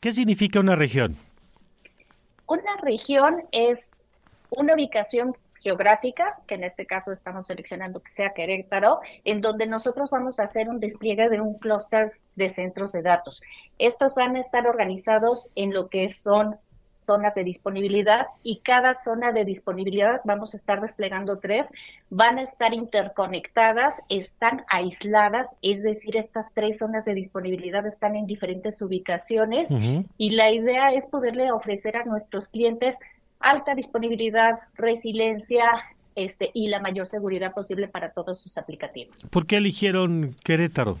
[0.00, 1.16] ¿Qué significa una región?
[2.46, 3.90] Una región es
[4.50, 10.10] una ubicación geográfica, que en este caso estamos seleccionando que sea Querétaro, en donde nosotros
[10.10, 13.42] vamos a hacer un despliegue de un clúster de centros de datos.
[13.78, 16.56] Estos van a estar organizados en lo que son
[17.08, 21.66] zonas de disponibilidad y cada zona de disponibilidad vamos a estar desplegando tres,
[22.10, 28.26] van a estar interconectadas, están aisladas, es decir, estas tres zonas de disponibilidad están en
[28.26, 29.68] diferentes ubicaciones
[30.18, 32.98] y la idea es poderle ofrecer a nuestros clientes
[33.40, 35.64] alta disponibilidad, resiliencia,
[36.18, 39.28] este, y la mayor seguridad posible para todos sus aplicativos.
[39.30, 40.98] ¿Por qué eligieron Querétaro?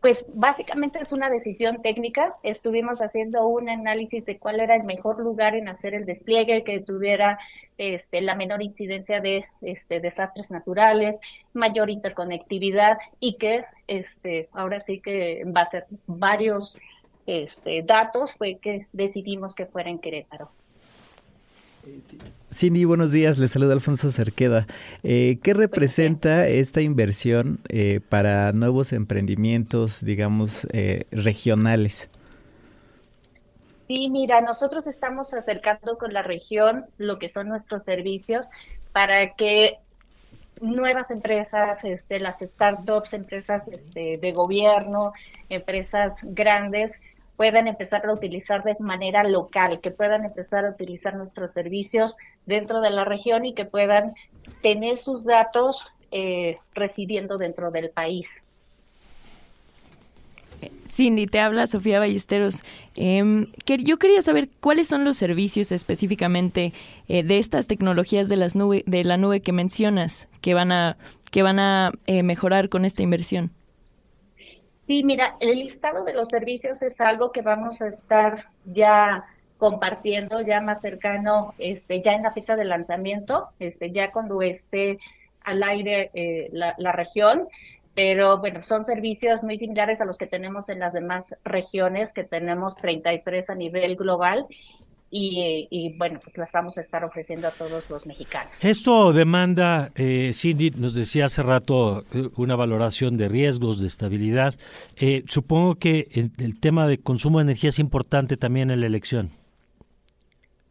[0.00, 2.34] Pues básicamente es una decisión técnica.
[2.42, 6.80] Estuvimos haciendo un análisis de cuál era el mejor lugar en hacer el despliegue que
[6.80, 7.38] tuviera
[7.78, 11.20] este, la menor incidencia de este, desastres naturales,
[11.52, 16.80] mayor interconectividad y que este, ahora sí que va a ser varios
[17.26, 20.50] este, datos fue que decidimos que fuera en Querétaro.
[22.52, 23.38] Cindy, buenos días.
[23.38, 24.66] Les saluda Alfonso Cerqueda.
[25.02, 32.08] Eh, ¿Qué representa esta inversión eh, para nuevos emprendimientos, digamos, eh, regionales?
[33.88, 38.48] Sí, mira, nosotros estamos acercando con la región lo que son nuestros servicios
[38.92, 39.78] para que
[40.60, 45.12] nuevas empresas, este, las startups, empresas este, de gobierno,
[45.48, 47.00] empresas grandes,
[47.42, 52.14] puedan empezar a utilizar de manera local, que puedan empezar a utilizar nuestros servicios
[52.46, 54.14] dentro de la región y que puedan
[54.62, 58.28] tener sus datos eh, residiendo dentro del país.
[60.86, 62.62] Cindy, te habla Sofía Ballesteros.
[62.94, 66.72] Que yo quería saber cuáles son los servicios específicamente
[67.08, 70.96] eh, de estas tecnologías de las nube, de la nube que mencionas que van a
[71.32, 73.50] que van a eh, mejorar con esta inversión.
[74.86, 79.24] Sí, mira, el listado de los servicios es algo que vamos a estar ya
[79.56, 84.98] compartiendo ya más cercano, este, ya en la fecha de lanzamiento, este, ya cuando esté
[85.44, 87.48] al aire eh, la, la región,
[87.94, 92.24] pero bueno, son servicios muy similares a los que tenemos en las demás regiones, que
[92.24, 94.46] tenemos 33 a nivel global
[95.14, 98.52] y, bueno, pues las vamos a estar ofreciendo a todos los mexicanos.
[98.62, 104.54] Esto demanda, eh, Cindy nos decía hace rato, eh, una valoración de riesgos, de estabilidad.
[104.96, 109.30] Eh, supongo que el, tema de consumo de energía es importante también en la elección.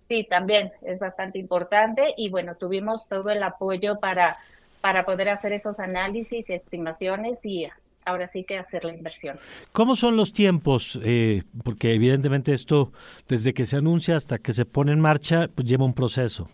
[0.09, 4.37] Sí, también es bastante importante y bueno, tuvimos todo el apoyo para,
[4.81, 7.67] para poder hacer esos análisis y estimaciones y
[8.05, 9.39] ahora sí que hacer la inversión.
[9.71, 10.99] ¿Cómo son los tiempos?
[11.03, 12.91] Eh, porque evidentemente esto,
[13.27, 16.49] desde que se anuncia hasta que se pone en marcha, pues lleva un proceso.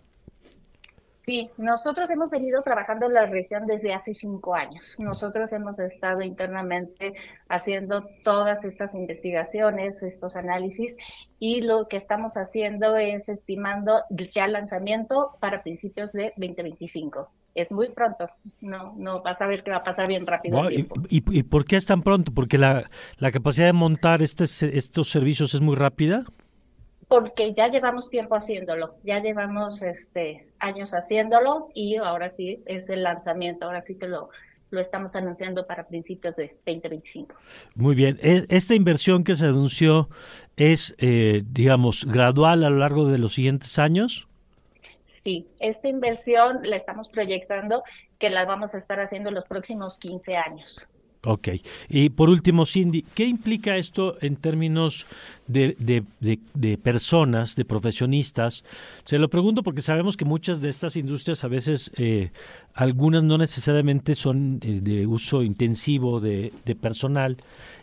[1.27, 4.95] Sí, nosotros hemos venido trabajando en la región desde hace cinco años.
[4.97, 7.15] Nosotros hemos estado internamente
[7.49, 10.95] haciendo todas estas investigaciones, estos análisis,
[11.37, 17.89] y lo que estamos haciendo es estimando ya lanzamiento para principios de 2025 es muy
[17.89, 18.30] pronto.
[18.62, 20.70] No, no vas a ver que va a pasar bien rápido.
[20.70, 22.32] ¿y, y, por qué es tan pronto?
[22.34, 22.86] ¿Porque la,
[23.18, 24.45] la capacidad de montar este,
[24.78, 26.24] estos servicios es muy rápida?
[27.08, 33.03] Porque ya llevamos tiempo haciéndolo, ya llevamos este años haciéndolo y ahora sí es el
[33.03, 34.30] lanzamiento, ahora sí que lo,
[34.72, 37.34] lo estamos anunciando para principios de 2025.
[37.76, 40.10] Muy bien, e, esta inversión que se anunció
[40.58, 44.26] es, eh, digamos, gradual a lo largo de los siguientes años.
[45.24, 47.84] Sí, esta inversión la estamos proyectando
[48.20, 50.88] que la vamos a estar haciendo los próximos 15 años.
[51.24, 51.49] Ok.
[51.89, 55.05] Y por último, Cindy, ¿qué implica esto en términos
[55.47, 55.76] de,
[56.20, 58.63] de, personas, de profesionistas?
[59.03, 62.32] Se lo pregunto porque sabemos que muchas de estas industrias a veces, eh,
[62.74, 67.38] algunas no necesariamente son eh, de uso intensivo de, personal,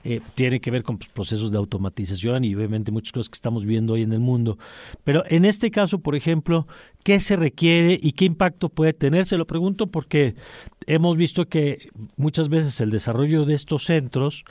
[0.04, 3.64] eh, tiene que ver con pues, procesos de automatización y obviamente muchas cosas que estamos
[3.64, 4.58] viendo hoy en el mundo.
[5.02, 6.66] Pero en este caso, por ejemplo,
[7.04, 9.26] ¿qué se requiere y qué impacto puede tener?
[9.26, 10.34] Se lo pregunto porque
[10.86, 14.44] hemos visto que muchas veces el desarrollo de estos centros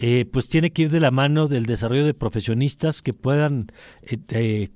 [0.00, 3.70] eh, pues tiene que ir de la mano del desarrollo de profesionistas que puedan
[4.02, 4.68] eh, eh,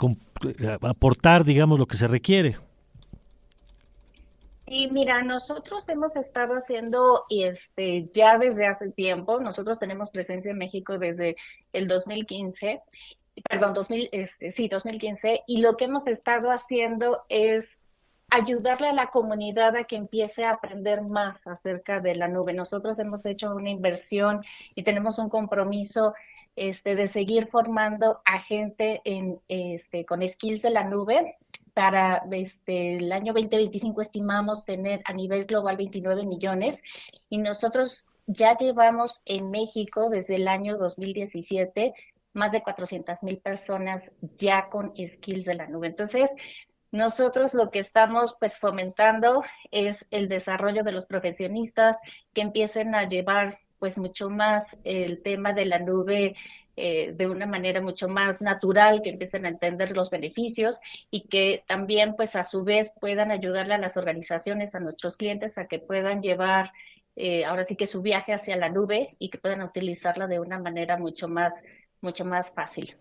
[0.83, 2.57] aportar, digamos, lo que se requiere.
[4.67, 10.59] Y mira, nosotros hemos estado haciendo este ya desde hace tiempo, nosotros tenemos presencia en
[10.59, 11.37] México desde
[11.73, 12.81] el 2015,
[13.49, 17.79] perdón, 2000, este, sí, 2015, y lo que hemos estado haciendo es
[18.31, 22.55] ayudarle a la comunidad a que empiece a aprender más acerca de la nube.
[22.55, 24.43] Nosotros hemos hecho una inversión
[24.75, 26.15] y tenemos un compromiso
[26.57, 31.37] este, de seguir formando a gente en, este, con skills de la nube
[31.75, 36.83] para este, el año 2025 estimamos tener a nivel global 29 millones
[37.31, 41.95] y nosotros ya llevamos en México desde el año 2017
[42.35, 45.89] más de 400 mil personas ya con skills de la nube.
[45.89, 46.31] Entonces,
[46.93, 51.97] Nosotros lo que estamos pues fomentando es el desarrollo de los profesionistas
[52.35, 56.35] que empiecen a llevar pues mucho más el tema de la nube
[56.77, 60.81] eh, de una manera mucho más natural, que empiecen a entender los beneficios
[61.11, 65.59] y que también pues a su vez puedan ayudarle a las organizaciones, a nuestros clientes
[65.59, 66.73] a que puedan llevar
[67.17, 70.59] eh, ahora sí que su viaje hacia la nube y que puedan utilizarla de una
[70.59, 71.63] manera mucho más
[72.03, 72.95] mucho más fácil.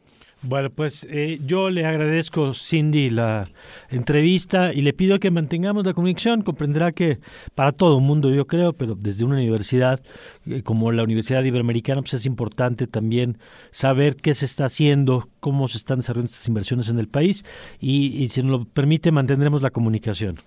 [0.43, 3.47] Bueno, pues eh, yo le agradezco, Cindy, la
[3.89, 6.41] entrevista y le pido que mantengamos la conexión.
[6.41, 7.19] Comprenderá que
[7.53, 9.99] para todo el mundo, yo creo, pero desde una universidad
[10.47, 13.37] eh, como la Universidad Iberoamericana, pues es importante también
[13.69, 17.45] saber qué se está haciendo, cómo se están desarrollando estas inversiones en el país
[17.79, 20.39] y, y si nos lo permite, mantendremos la comunicación.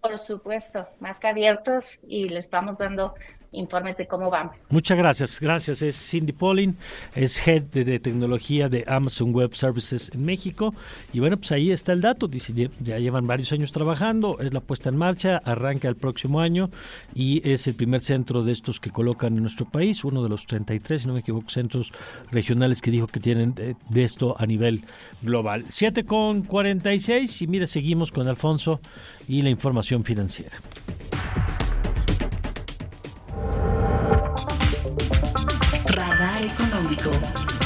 [0.00, 3.14] Por supuesto, más que abiertos y les estamos dando
[3.54, 4.66] informes de cómo vamos.
[4.70, 5.40] Muchas gracias.
[5.40, 5.82] Gracias.
[5.82, 6.76] Es Cindy Pauling,
[7.14, 10.74] es Head de, Tecnología de Amazon Web Services en México.
[11.12, 12.28] Y bueno, pues ahí está el dato.
[12.28, 16.70] Dice, ya llevan varios años trabajando, es la puesta en marcha, arranca el próximo año
[17.14, 20.46] y es el primer centro de estos que colocan en nuestro país, uno de los
[20.46, 21.92] 33, si no me equivoco, centros
[22.30, 24.84] regionales que dijo que tienen de, esto a nivel
[25.22, 25.64] global.
[25.68, 28.80] 7 con 46 y mire, seguimos con Alfonso
[29.28, 30.56] y la información financiera.
[36.84, 37.63] Amico.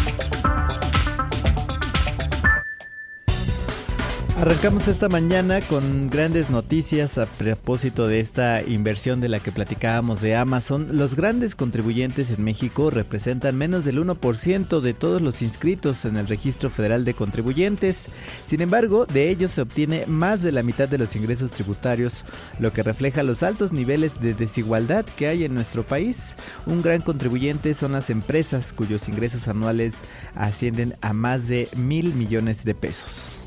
[4.39, 10.21] Arrancamos esta mañana con grandes noticias a propósito de esta inversión de la que platicábamos
[10.21, 10.97] de Amazon.
[10.97, 16.29] Los grandes contribuyentes en México representan menos del 1% de todos los inscritos en el
[16.29, 18.07] Registro Federal de Contribuyentes.
[18.45, 22.25] Sin embargo, de ellos se obtiene más de la mitad de los ingresos tributarios,
[22.61, 26.37] lo que refleja los altos niveles de desigualdad que hay en nuestro país.
[26.65, 29.95] Un gran contribuyente son las empresas cuyos ingresos anuales
[30.37, 33.38] ascienden a más de mil millones de pesos.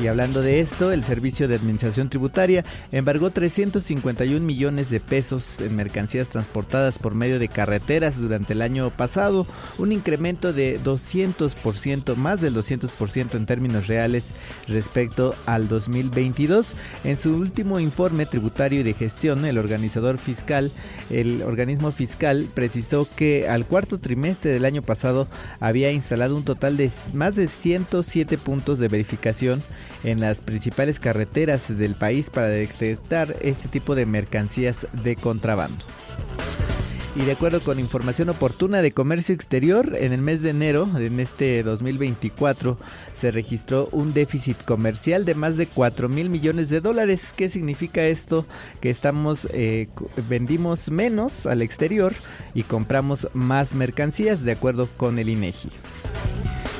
[0.00, 5.76] Y hablando de esto, el Servicio de Administración Tributaria embargó 351 millones de pesos en
[5.76, 9.46] mercancías transportadas por medio de carreteras durante el año pasado,
[9.76, 14.30] un incremento de 200%, más del 200% en términos reales
[14.68, 16.76] respecto al 2022.
[17.04, 20.72] En su último informe tributario y de gestión, el organizador fiscal,
[21.10, 25.28] el organismo fiscal precisó que al cuarto trimestre del año pasado
[25.60, 29.62] había instalado un total de más de 107 puntos de verificación
[30.04, 35.84] en las principales carreteras del país para detectar este tipo de mercancías de contrabando.
[37.16, 41.18] Y de acuerdo con información oportuna de comercio exterior, en el mes de enero, en
[41.18, 42.78] este 2024,
[43.14, 47.34] se registró un déficit comercial de más de 4 mil millones de dólares.
[47.36, 48.46] ¿Qué significa esto?
[48.80, 49.88] Que estamos, eh,
[50.28, 52.14] vendimos menos al exterior
[52.54, 55.70] y compramos más mercancías, de acuerdo con el INEGI.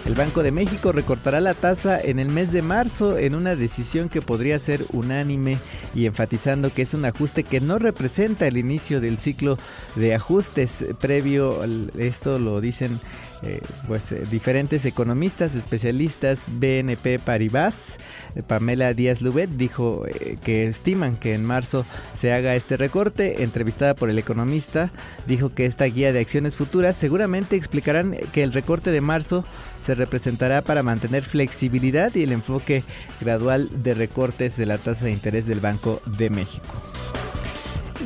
[0.07, 4.09] El Banco de México recortará la tasa en el mes de marzo en una decisión
[4.09, 5.59] que podría ser unánime
[5.95, 9.59] y enfatizando que es un ajuste que no representa el inicio del ciclo
[9.97, 11.61] de ajustes previo.
[11.99, 13.01] Esto lo dicen
[13.43, 17.99] eh, pues eh, diferentes economistas, especialistas, BNP Paribas,
[18.35, 20.05] eh, Pamela Díaz Lubet dijo
[20.45, 23.43] que estiman que en marzo se haga este recorte.
[23.43, 24.91] Entrevistada por el economista,
[25.27, 29.45] dijo que esta guía de acciones futuras seguramente explicarán que el recorte de marzo
[29.81, 32.85] se representará para mantener flexibilidad y el enfoque
[33.21, 36.75] gradual de recortes de la tasa de interés del Banco de México.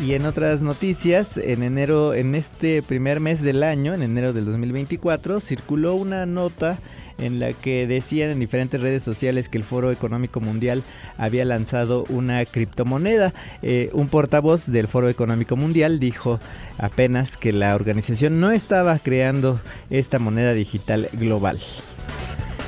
[0.03, 4.45] Y en otras noticias, en enero, en este primer mes del año, en enero del
[4.45, 6.78] 2024, circuló una nota
[7.16, 10.82] en la que decían en diferentes redes sociales que el Foro Económico Mundial
[11.16, 13.32] había lanzado una criptomoneda.
[13.62, 16.40] Eh, un portavoz del Foro Económico Mundial dijo
[16.76, 21.61] apenas que la organización no estaba creando esta moneda digital global.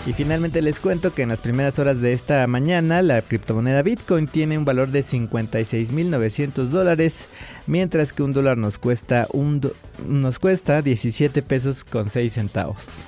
[0.07, 4.29] Y finalmente les cuento que en las primeras horas de esta mañana la criptomoneda Bitcoin
[4.29, 7.29] tiene un valor de 56.900 dólares,
[7.67, 9.61] mientras que un dólar nos cuesta, un
[10.07, 13.03] nos cuesta 17 pesos con 6 centavos.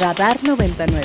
[0.00, 1.02] Radar 99.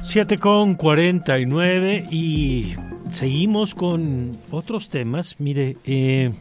[0.00, 2.76] Siete con 49 y
[3.14, 5.36] seguimos con otros temas.
[5.38, 6.32] Mire, eh,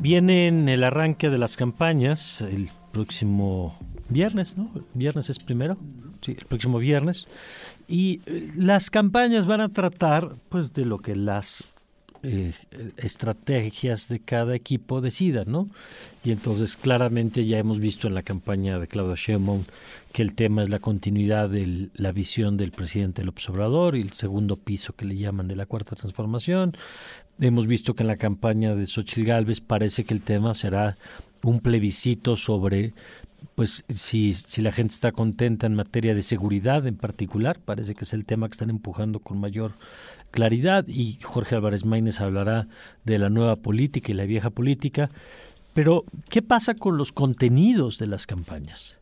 [0.00, 3.78] viene en el arranque de las campañas el próximo
[4.08, 4.70] viernes, ¿no?
[4.94, 5.78] viernes es primero.
[6.20, 7.28] Sí, el próximo viernes.
[7.86, 11.64] Y eh, las campañas van a tratar, pues, de lo que las
[12.24, 12.52] eh,
[12.96, 15.68] estrategias de cada equipo decida, ¿no?
[16.24, 19.64] Y entonces claramente ya hemos visto en la campaña de Claudia Sheinbaum
[20.12, 24.12] que el tema es la continuidad de la visión del presidente López Obrador y el
[24.12, 26.76] segundo piso que le llaman de la cuarta transformación.
[27.40, 30.96] Hemos visto que en la campaña de Xochitl Gálvez parece que el tema será
[31.42, 32.94] un plebiscito sobre
[33.54, 38.04] pues si, si la gente está contenta en materia de seguridad en particular, parece que
[38.04, 39.74] es el tema que están empujando con mayor
[40.34, 42.66] claridad y Jorge Álvarez Maínez hablará
[43.04, 45.08] de la nueva política y la vieja política.
[45.74, 48.98] Pero, ¿qué pasa con los contenidos de las campañas?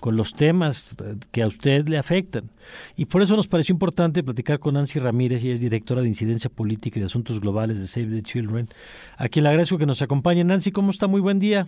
[0.00, 0.96] Con los temas
[1.30, 2.50] que a usted le afectan.
[2.94, 6.50] Y por eso nos pareció importante platicar con Nancy Ramírez, ella es directora de Incidencia
[6.50, 8.68] Política y de Asuntos Globales de Save the Children,
[9.16, 10.44] a quien le agradezco que nos acompañe.
[10.44, 11.06] Nancy, ¿cómo está?
[11.06, 11.66] Muy buen día.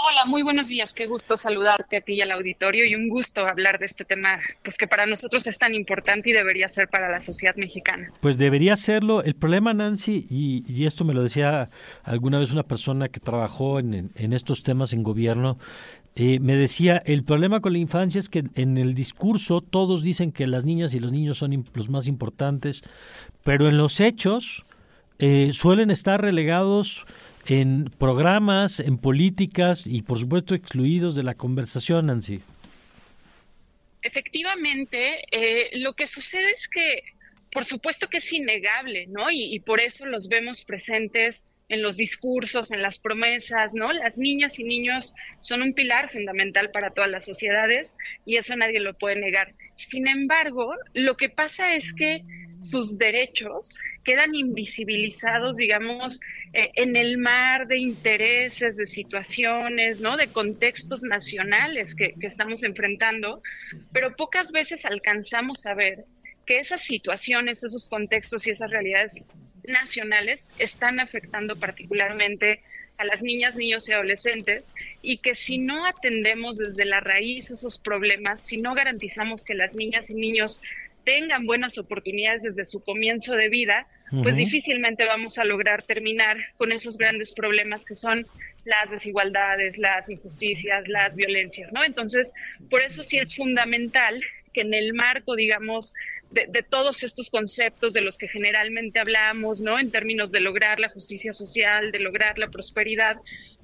[0.00, 0.94] Hola, muy buenos días.
[0.94, 4.38] Qué gusto saludarte a ti y al auditorio y un gusto hablar de este tema,
[4.62, 8.12] pues que para nosotros es tan importante y debería ser para la sociedad mexicana.
[8.20, 9.24] Pues debería serlo.
[9.24, 11.68] El problema, Nancy, y, esto me lo decía
[12.04, 15.58] alguna vez una persona que trabajó en, estos temas en gobierno,
[16.14, 20.30] eh, me decía, el problema con la infancia es que en el discurso todos dicen
[20.30, 22.82] que las niñas y los niños son los más importantes,
[23.42, 24.64] pero en los hechos
[25.18, 27.04] eh, suelen estar relegados
[27.48, 32.40] en programas, en políticas y por supuesto excluidos de la conversación, Nancy.
[34.02, 37.02] Efectivamente, eh, lo que sucede es que
[37.50, 39.30] por supuesto que es innegable, ¿no?
[39.30, 43.92] Y, y, por eso los vemos presentes en los discursos, en las promesas, ¿no?
[43.92, 48.80] Las niñas y niños son un pilar fundamental para todas las sociedades y eso nadie
[48.80, 49.54] lo puede negar.
[49.76, 52.24] Sin embargo, lo que pasa es que
[52.60, 56.20] sus derechos quedan invisibilizados, digamos,
[56.52, 60.16] eh, en el mar de intereses, de situaciones, ¿no?
[60.16, 63.42] De contextos nacionales que, que estamos enfrentando,
[63.92, 66.04] pero pocas veces alcanzamos a ver
[66.46, 69.24] que esas situaciones, esos contextos y esas realidades
[69.64, 72.62] nacionales están afectando particularmente
[72.96, 77.78] a las niñas, niños y adolescentes y que si no atendemos desde la raíz esos
[77.78, 80.60] problemas, si no garantizamos que las niñas y niños
[81.08, 83.86] tengan buenas oportunidades desde su comienzo de vida,
[84.22, 88.26] pues difícilmente vamos a lograr terminar con esos grandes problemas que son
[88.66, 91.82] las desigualdades, las injusticias, las violencias, ¿no?
[91.82, 92.34] Entonces,
[92.68, 94.20] por eso sí es fundamental
[94.52, 95.94] que en el marco, digamos,
[96.30, 99.78] de, de, todos estos conceptos de los que generalmente hablamos, ¿no?
[99.78, 103.16] En términos de lograr la justicia social, de lograr la prosperidad,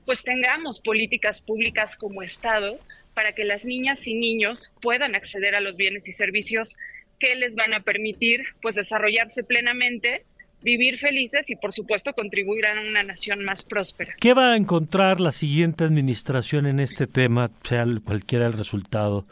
[0.07, 2.81] pues tengamos políticas públicas como Estado
[3.13, 6.77] para que las niñas y niños puedan acceder a los bienes y servicios
[7.19, 10.25] que les van a permitir pues desarrollarse plenamente
[10.65, 14.15] vivir felices y por supuesto contribuir a una nación más próspera.
[14.19, 19.27] ¿Qué va a encontrar la siguiente administración en este tema, sea cualquiera el resultado,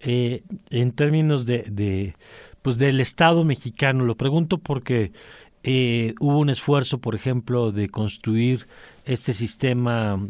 [0.00, 2.14] eh, en términos de, de,
[2.60, 4.04] pues del Estado mexicano?
[4.04, 5.10] Lo pregunto porque
[5.64, 8.66] eh, hubo un esfuerzo, por ejemplo, de construir
[9.04, 10.20] este sistema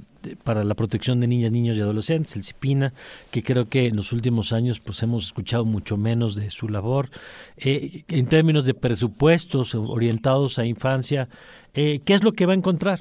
[0.43, 2.93] para la protección de niñas, niños y adolescentes, el CIPINA,
[3.31, 7.11] que creo que en los últimos años pues hemos escuchado mucho menos de su labor.
[7.57, 11.29] Eh, en términos de presupuestos orientados a infancia,
[11.75, 13.01] eh, ¿qué es lo que va a encontrar?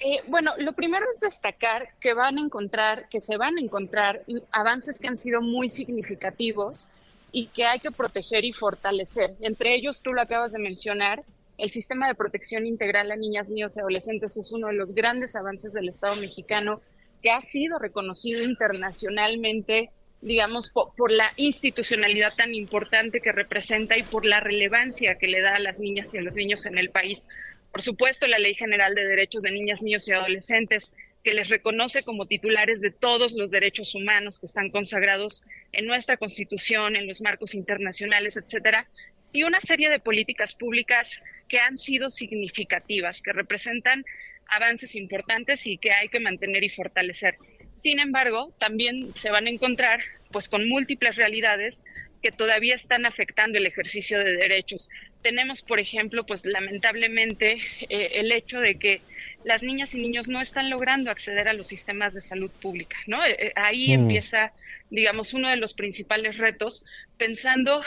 [0.00, 4.22] Eh, bueno, lo primero es destacar que van a encontrar, que se van a encontrar
[4.52, 6.90] avances que han sido muy significativos
[7.32, 9.36] y que hay que proteger y fortalecer.
[9.40, 11.24] Entre ellos, tú lo acabas de mencionar,
[11.58, 15.34] el sistema de protección integral a niñas, niños y adolescentes es uno de los grandes
[15.34, 16.80] avances del Estado mexicano
[17.20, 24.24] que ha sido reconocido internacionalmente, digamos, por, la institucionalidad tan importante que representa y por
[24.24, 27.26] la relevancia que le da a las niñas y a los niños en el país.
[27.72, 30.92] Por supuesto, la Ley General de Derechos de Niñas, Niños y Adolescentes,
[31.24, 35.42] que les reconoce como titulares de todos los derechos humanos que están consagrados
[35.72, 38.88] en nuestra Constitución, en los marcos internacionales, etcétera,
[39.32, 44.04] y una serie de políticas públicas que han sido significativas, que representan
[44.46, 47.36] avances importantes y que hay que mantener y fortalecer.
[47.82, 50.00] Sin embargo, también se van a encontrar
[50.32, 51.82] pues con múltiples realidades
[52.22, 54.88] que todavía están afectando el ejercicio de derechos.
[55.22, 59.02] Tenemos, por ejemplo, pues lamentablemente eh, el hecho de que
[59.44, 63.24] las niñas y niños no están logrando acceder a los sistemas de salud pública, ¿no?
[63.24, 64.02] Eh, eh, ahí mm.
[64.02, 64.52] empieza,
[64.90, 67.82] digamos, uno de los principales retos, pensando,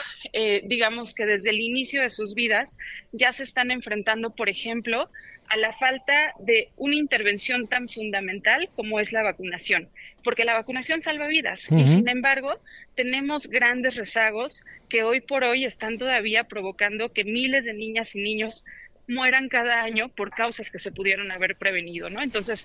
[0.64, 2.76] digamos, que desde el inicio de sus vidas
[3.12, 5.10] ya se están enfrentando, por ejemplo,
[5.48, 9.88] a la falta de una intervención tan fundamental como es la vacunación
[10.22, 12.60] porque la vacunación salva vidas y sin embargo
[12.94, 18.20] tenemos grandes rezagos que hoy por hoy están todavía provocando que miles de niñas y
[18.20, 18.64] niños
[19.08, 22.22] mueran cada año por causas que se pudieron haber prevenido, ¿no?
[22.22, 22.64] Entonces,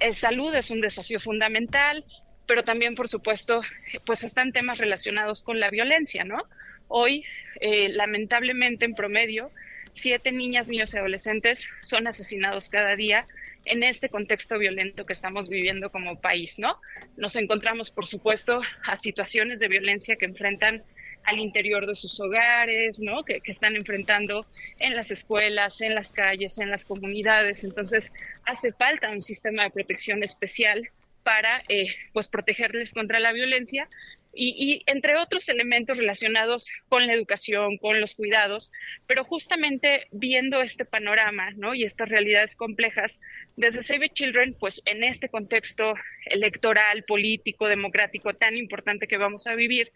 [0.00, 2.04] eh, salud es un desafío fundamental,
[2.46, 3.60] pero también, por supuesto,
[4.04, 6.42] pues están temas relacionados con la violencia, ¿no?
[6.88, 7.24] Hoy,
[7.60, 9.50] eh, lamentablemente, en promedio,
[9.98, 13.26] siete niñas, niños y adolescentes son asesinados cada día
[13.64, 16.80] en este contexto violento que estamos viviendo como país, ¿no?
[17.16, 20.82] Nos encontramos, por supuesto, a situaciones de violencia que enfrentan
[21.24, 23.24] al interior de sus hogares, ¿no?
[23.24, 24.46] Que, están enfrentando
[24.78, 27.64] en las escuelas, en las calles, en las comunidades.
[27.64, 28.12] Entonces,
[28.44, 30.88] hace falta un sistema de protección especial
[31.22, 33.88] para, eh, pues, protegerles contra la violencia,
[34.34, 38.70] y, entre otros elementos relacionados con la educación, con los cuidados,
[39.06, 41.74] pero justamente viendo este panorama ¿no?
[41.74, 43.20] y estas realidades complejas,
[43.56, 45.94] desde Save Children, pues en este contexto
[46.26, 49.92] electoral, político, democrático tan importante que vamos a vivir,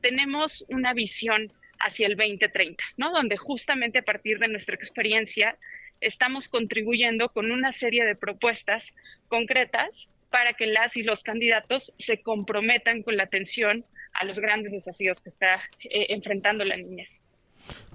[0.00, 3.12] tenemos una visión hacia el 2030, ¿no?
[3.12, 5.58] donde justamente a partir de nuestra experiencia
[6.00, 8.94] estamos contribuyendo con una serie de propuestas
[9.28, 14.72] concretas para que las y los candidatos se comprometan con la atención a los grandes
[14.72, 17.20] desafíos que está eh, enfrentando la niñez.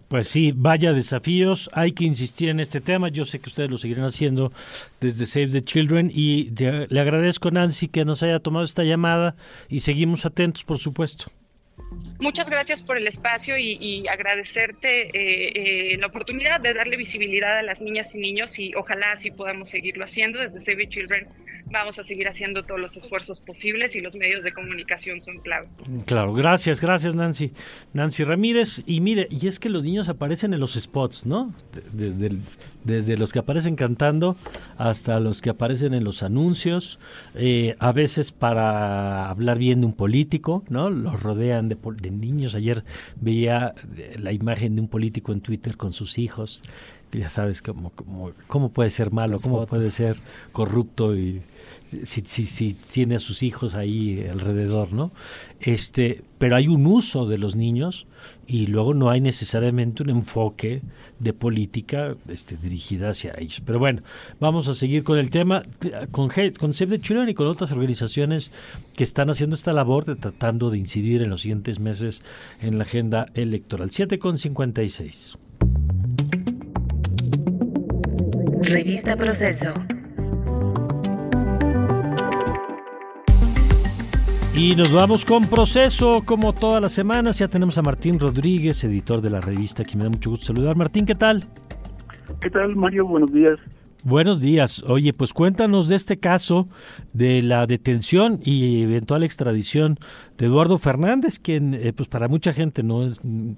[0.07, 3.77] Pues sí, vaya desafíos, hay que insistir en este tema, yo sé que ustedes lo
[3.77, 4.53] seguirán haciendo
[5.01, 9.35] desde Save the Children y le agradezco Nancy que nos haya tomado esta llamada
[9.67, 11.29] y seguimos atentos, por supuesto.
[12.19, 17.63] Muchas gracias por el espacio y, agradecerte eh, eh, la oportunidad de darle visibilidad a
[17.63, 20.39] las niñas y niños y ojalá así podamos seguirlo haciendo.
[20.39, 21.27] Desde Save Children
[21.71, 25.67] vamos a seguir haciendo todos los esfuerzos posibles y los medios de comunicación son clave.
[26.05, 27.51] Claro, gracias, gracias Nancy.
[27.93, 28.81] Nancy Ramírez.
[28.85, 31.53] Y mire, y es que los niños aparecen en los spots, ¿no?
[31.93, 32.41] Desde el,
[32.87, 34.37] desde los que aparecen cantando
[34.77, 36.97] hasta los que aparecen en los anuncios,
[37.35, 40.89] eh, a veces para hablar bien de un político, ¿no?
[40.89, 41.77] Los rodean de,
[42.09, 42.55] niños.
[42.55, 42.83] Ayer
[43.19, 46.61] veía eh, la imagen de un político en Twitter con sus hijos,
[47.11, 50.17] ya sabes cómo, cómo, cómo puede ser malo, cómo puede ser
[50.51, 51.41] corrupto y
[52.03, 55.11] si, si, tiene a sus hijos ahí alrededor, ¿no?
[55.59, 58.07] Este, pero hay un uso de los niños
[58.45, 60.81] y luego no hay necesariamente un enfoque
[61.19, 63.61] de política este, dirigida hacia ellos.
[63.65, 64.01] Pero bueno,
[64.39, 65.63] vamos a seguir con el tema,
[66.11, 66.29] con,
[66.59, 68.51] con Save the Children y con otras organizaciones
[68.95, 72.21] que están haciendo esta labor de tratando de incidir en los siguientes meses
[72.61, 73.91] en la agenda electoral.
[73.91, 75.37] 7 con 56.
[78.61, 79.73] Revista Proceso.
[84.57, 87.37] Y nos vamos con proceso, como todas las semanas.
[87.37, 90.75] Ya tenemos a Martín Rodríguez, editor de la revista, que me da mucho gusto saludar.
[90.75, 91.43] Martín, ¿qué tal?
[92.41, 93.05] ¿Qué tal, Mario?
[93.05, 93.59] Buenos días.
[94.03, 94.81] Buenos días.
[94.87, 96.67] Oye, pues cuéntanos de este caso
[97.13, 99.99] de la detención y eventual extradición
[100.39, 103.11] de Eduardo Fernández, quien eh, pues para mucha gente no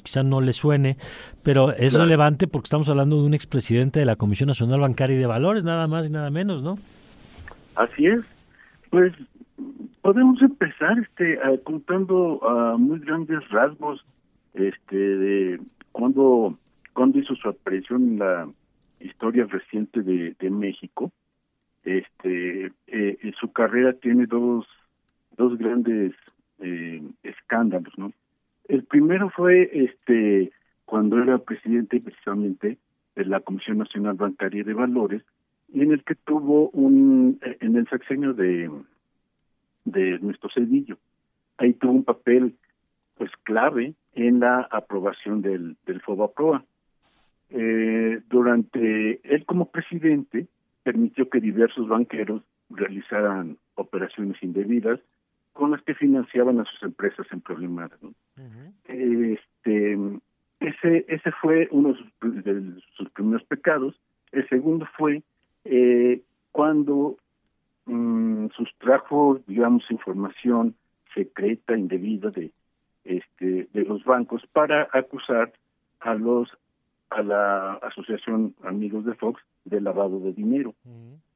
[0.04, 0.98] quizá no le suene,
[1.44, 5.20] pero es relevante porque estamos hablando de un expresidente de la Comisión Nacional Bancaria y
[5.20, 6.78] de Valores, nada más y nada menos, ¿no?
[7.76, 8.20] Así es.
[8.90, 9.14] Pues
[10.10, 14.04] podemos empezar este contando a muy grandes rasgos
[14.56, 16.58] este de cuando
[16.94, 18.50] cuando hizo su aparición en la
[19.00, 21.12] historia reciente de, de México.
[21.84, 24.66] Este eh, su carrera tiene dos
[25.38, 26.16] dos grandes
[26.58, 28.12] eh, escándalos no
[28.68, 30.52] el primero fue este
[30.86, 32.80] cuando era presidente precisamente
[33.16, 35.22] de la Comisión Nacional Bancaria de Valores
[35.72, 38.72] y en el que tuvo un en el sexenio de
[39.86, 40.98] de nuestro Cedillo.
[41.58, 42.56] Ahí tuvo un papel
[43.18, 46.64] pues clave en la aprobación del, del FOBAPROA.
[47.52, 50.48] Eh, durante él como presidente
[50.84, 55.00] permitió que diversos banqueros realizaran operaciones indebidas
[55.54, 57.92] con las que financiaban a sus empresas en problemas.
[58.86, 59.98] Este,
[60.60, 64.00] ese, ese fue uno de sus, primeros pecados.
[64.32, 65.24] El segundo fue
[65.66, 66.22] eh,
[66.52, 67.18] cuando
[67.86, 70.76] Mm, sustrajo, digamos, información
[71.14, 72.52] secreta, indebida de
[73.04, 75.54] este de los bancos para acusar
[76.00, 76.50] a los
[77.10, 80.76] a la asociación Amigos de Fox de lavado de dinero.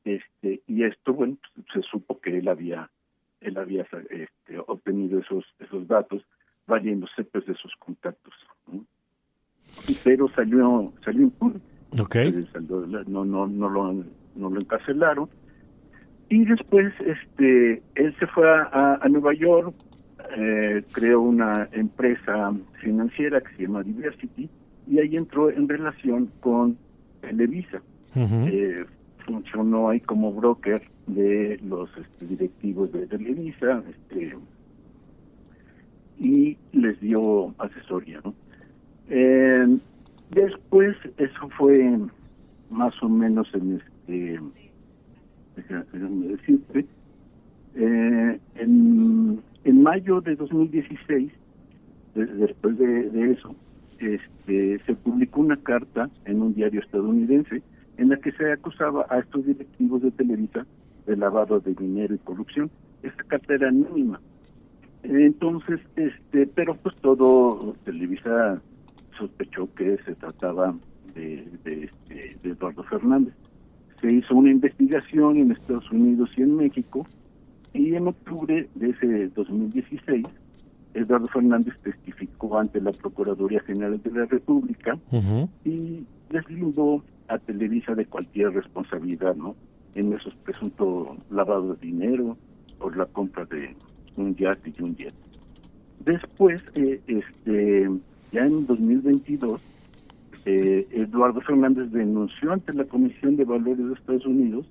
[0.03, 2.89] Este y esto bueno, pues, se supo que él había
[3.41, 6.23] él había este, obtenido esos esos datos
[6.67, 8.33] valiéndose pues de sus contactos.
[10.03, 11.59] Pero salió salió impune.
[11.99, 12.31] Okay.
[13.07, 13.93] no no no lo
[14.35, 15.29] no lo encarcelaron
[16.30, 19.76] y después este él se fue a, Nueva York
[20.38, 24.49] eh, creó una empresa financiera que se llama Diversity
[24.88, 26.78] y ahí entró en relación con
[27.21, 27.82] Televisa
[28.15, 28.86] eh,
[29.26, 34.36] funcionó ahí como broker de los este, directivos de Televisa este
[36.19, 38.34] y les dio asesoría ¿no?
[39.09, 39.78] Eh,
[40.32, 41.99] después eso fue
[42.69, 43.82] más o menos en
[47.76, 51.32] eh, en, mayo de 2016,
[52.15, 53.55] después de, eso,
[53.99, 57.61] este, se publicó una carta en un diario estadounidense
[57.97, 60.65] en la que se acusaba a estos directivos de Televisa
[61.05, 62.71] de lavado de dinero y corrupción.
[63.01, 64.21] Esta carta era anónima.
[65.03, 68.61] Entonces, este, pero pues todo Televisa
[69.17, 70.74] sospechó que se trataba
[71.13, 73.34] de, de, este, de Eduardo Fernández.
[74.04, 77.08] Se hizo una investigación en Estados Unidos y en México
[77.74, 80.26] y en octubre de ese 2016
[80.93, 84.99] Eduardo Fernández testificó ante la Procuraduría General de la República
[85.64, 89.56] y deslindó a Televisa de cualquier responsabilidad, ¿no?
[89.95, 92.38] En esos presuntos lavados de dinero
[92.80, 93.74] por la compra de
[94.18, 95.14] un yate y un jet.
[96.04, 97.89] Después, eh, este,
[98.34, 99.62] ya en 2022,
[100.45, 104.65] eh, Eduardo Fernández denunció ante la Comisión de Valores de Estados Unidos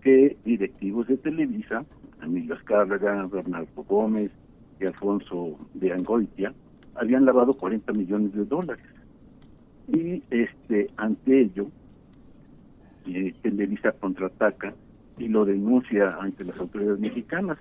[0.00, 1.84] que directivos de Televisa,
[2.22, 4.30] Emilio Azcárraga, Bernardo Gómez
[4.80, 6.52] y Alfonso de Angoitia,
[6.94, 8.84] habían lavado 40 millones de dólares.
[9.88, 11.66] Y este ante ello,
[13.06, 14.74] eh, Televisa contraataca
[15.18, 17.58] y lo denuncia ante las autoridades mexicanas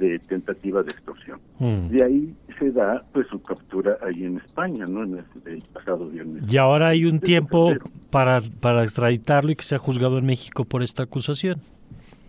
[0.00, 1.38] de tentativa de extorsión.
[1.58, 1.88] Mm.
[1.88, 5.04] De ahí se da pues su captura ahí en España, ¿no?
[5.04, 6.52] En el, el pasado viernes.
[6.52, 7.74] Y ahora hay un tiempo
[8.10, 11.60] para, para extraditarlo y que sea juzgado en México por esta acusación.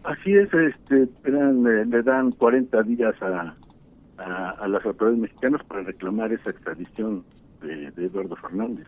[0.03, 3.55] Así es, este, eran, le, le dan 40 días a,
[4.17, 7.23] a, a las autoridades mexicanas para reclamar esa extradición
[7.61, 8.87] de, de Eduardo Fernández.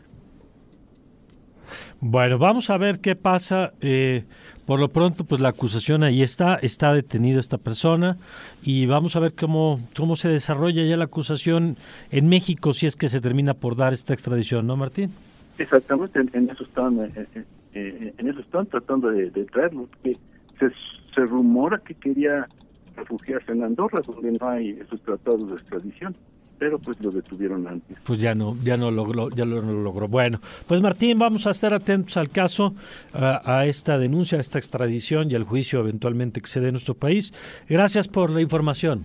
[2.06, 3.72] Bueno, vamos a ver qué pasa.
[3.80, 4.26] Eh,
[4.66, 8.18] por lo pronto, pues la acusación ahí está, está detenido esta persona
[8.62, 11.78] y vamos a ver cómo, cómo se desarrolla ya la acusación
[12.12, 15.12] en México si es que se termina por dar esta extradición, ¿no, Martín?
[15.58, 19.88] Exactamente, en, eso están, eh, eh, eh, en eso están tratando de, de traerlo.
[20.04, 20.18] Que
[20.60, 20.72] se,
[21.16, 22.50] se rumora que quería
[22.98, 26.14] refugiarse en Andorra, donde no hay esos tratados de extradición,
[26.64, 27.98] pero pues lo detuvieron antes.
[28.06, 30.08] Pues ya no, ya no logró, ya lo, no lo logró.
[30.08, 32.74] Bueno, pues Martín, vamos a estar atentos al caso,
[33.12, 36.76] a, a esta denuncia, a esta extradición y al juicio eventualmente que se dé en
[36.76, 37.34] nuestro país.
[37.68, 39.04] Gracias por la información.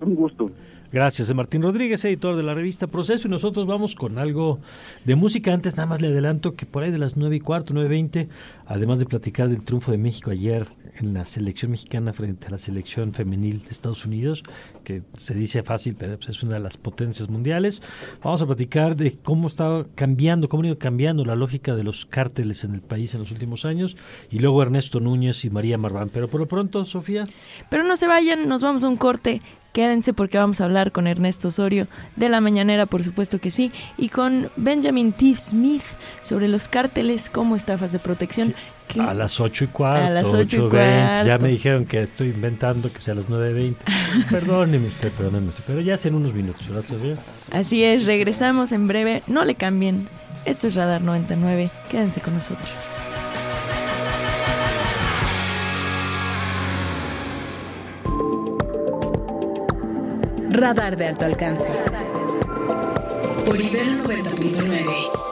[0.00, 0.50] Un gusto.
[0.92, 4.58] Gracias, Martín Rodríguez, editor de la revista Proceso, y nosotros vamos con algo
[5.04, 5.54] de música.
[5.54, 8.28] Antes nada más le adelanto que por ahí de las nueve y cuarto, nueve veinte,
[8.66, 10.66] además de platicar del triunfo de México ayer
[10.96, 14.42] en la selección mexicana frente a la selección femenil de Estados Unidos,
[14.82, 17.82] que se dice fácil, pero pues es una de las potencias mundiales,
[18.20, 22.04] vamos a platicar de cómo está cambiando, cómo ha ido cambiando la lógica de los
[22.04, 23.96] cárteles en el país en los últimos años,
[24.28, 26.10] y luego Ernesto Núñez y María Marván.
[26.12, 27.24] Pero por lo pronto, Sofía.
[27.70, 29.40] Pero no se vayan, nos vamos a un corte.
[29.72, 33.70] Quédense porque vamos a hablar con Ernesto Osorio de la mañanera, por supuesto que sí,
[33.96, 35.34] y con Benjamin T.
[35.36, 35.82] Smith
[36.20, 38.54] sobre los cárteles como estafas de protección.
[38.88, 40.70] que- A las ocho y cuarto, A las ocho y 8:20.
[41.18, 41.44] Ya cuarto.
[41.44, 43.76] me dijeron que estoy inventando que sea a las 9.20.
[44.30, 47.16] Perdóneme usted, perdóneme usted, pero ya hace en unos minutos, ¿verdad, Sofía?
[47.52, 49.22] Así es, regresamos en breve.
[49.28, 50.08] No le cambien.
[50.44, 51.70] Esto es Radar 99.
[51.88, 52.88] Quédense con nosotros.
[60.52, 61.68] Radar de alto alcance.
[63.46, 65.29] Por Ibero 90.9.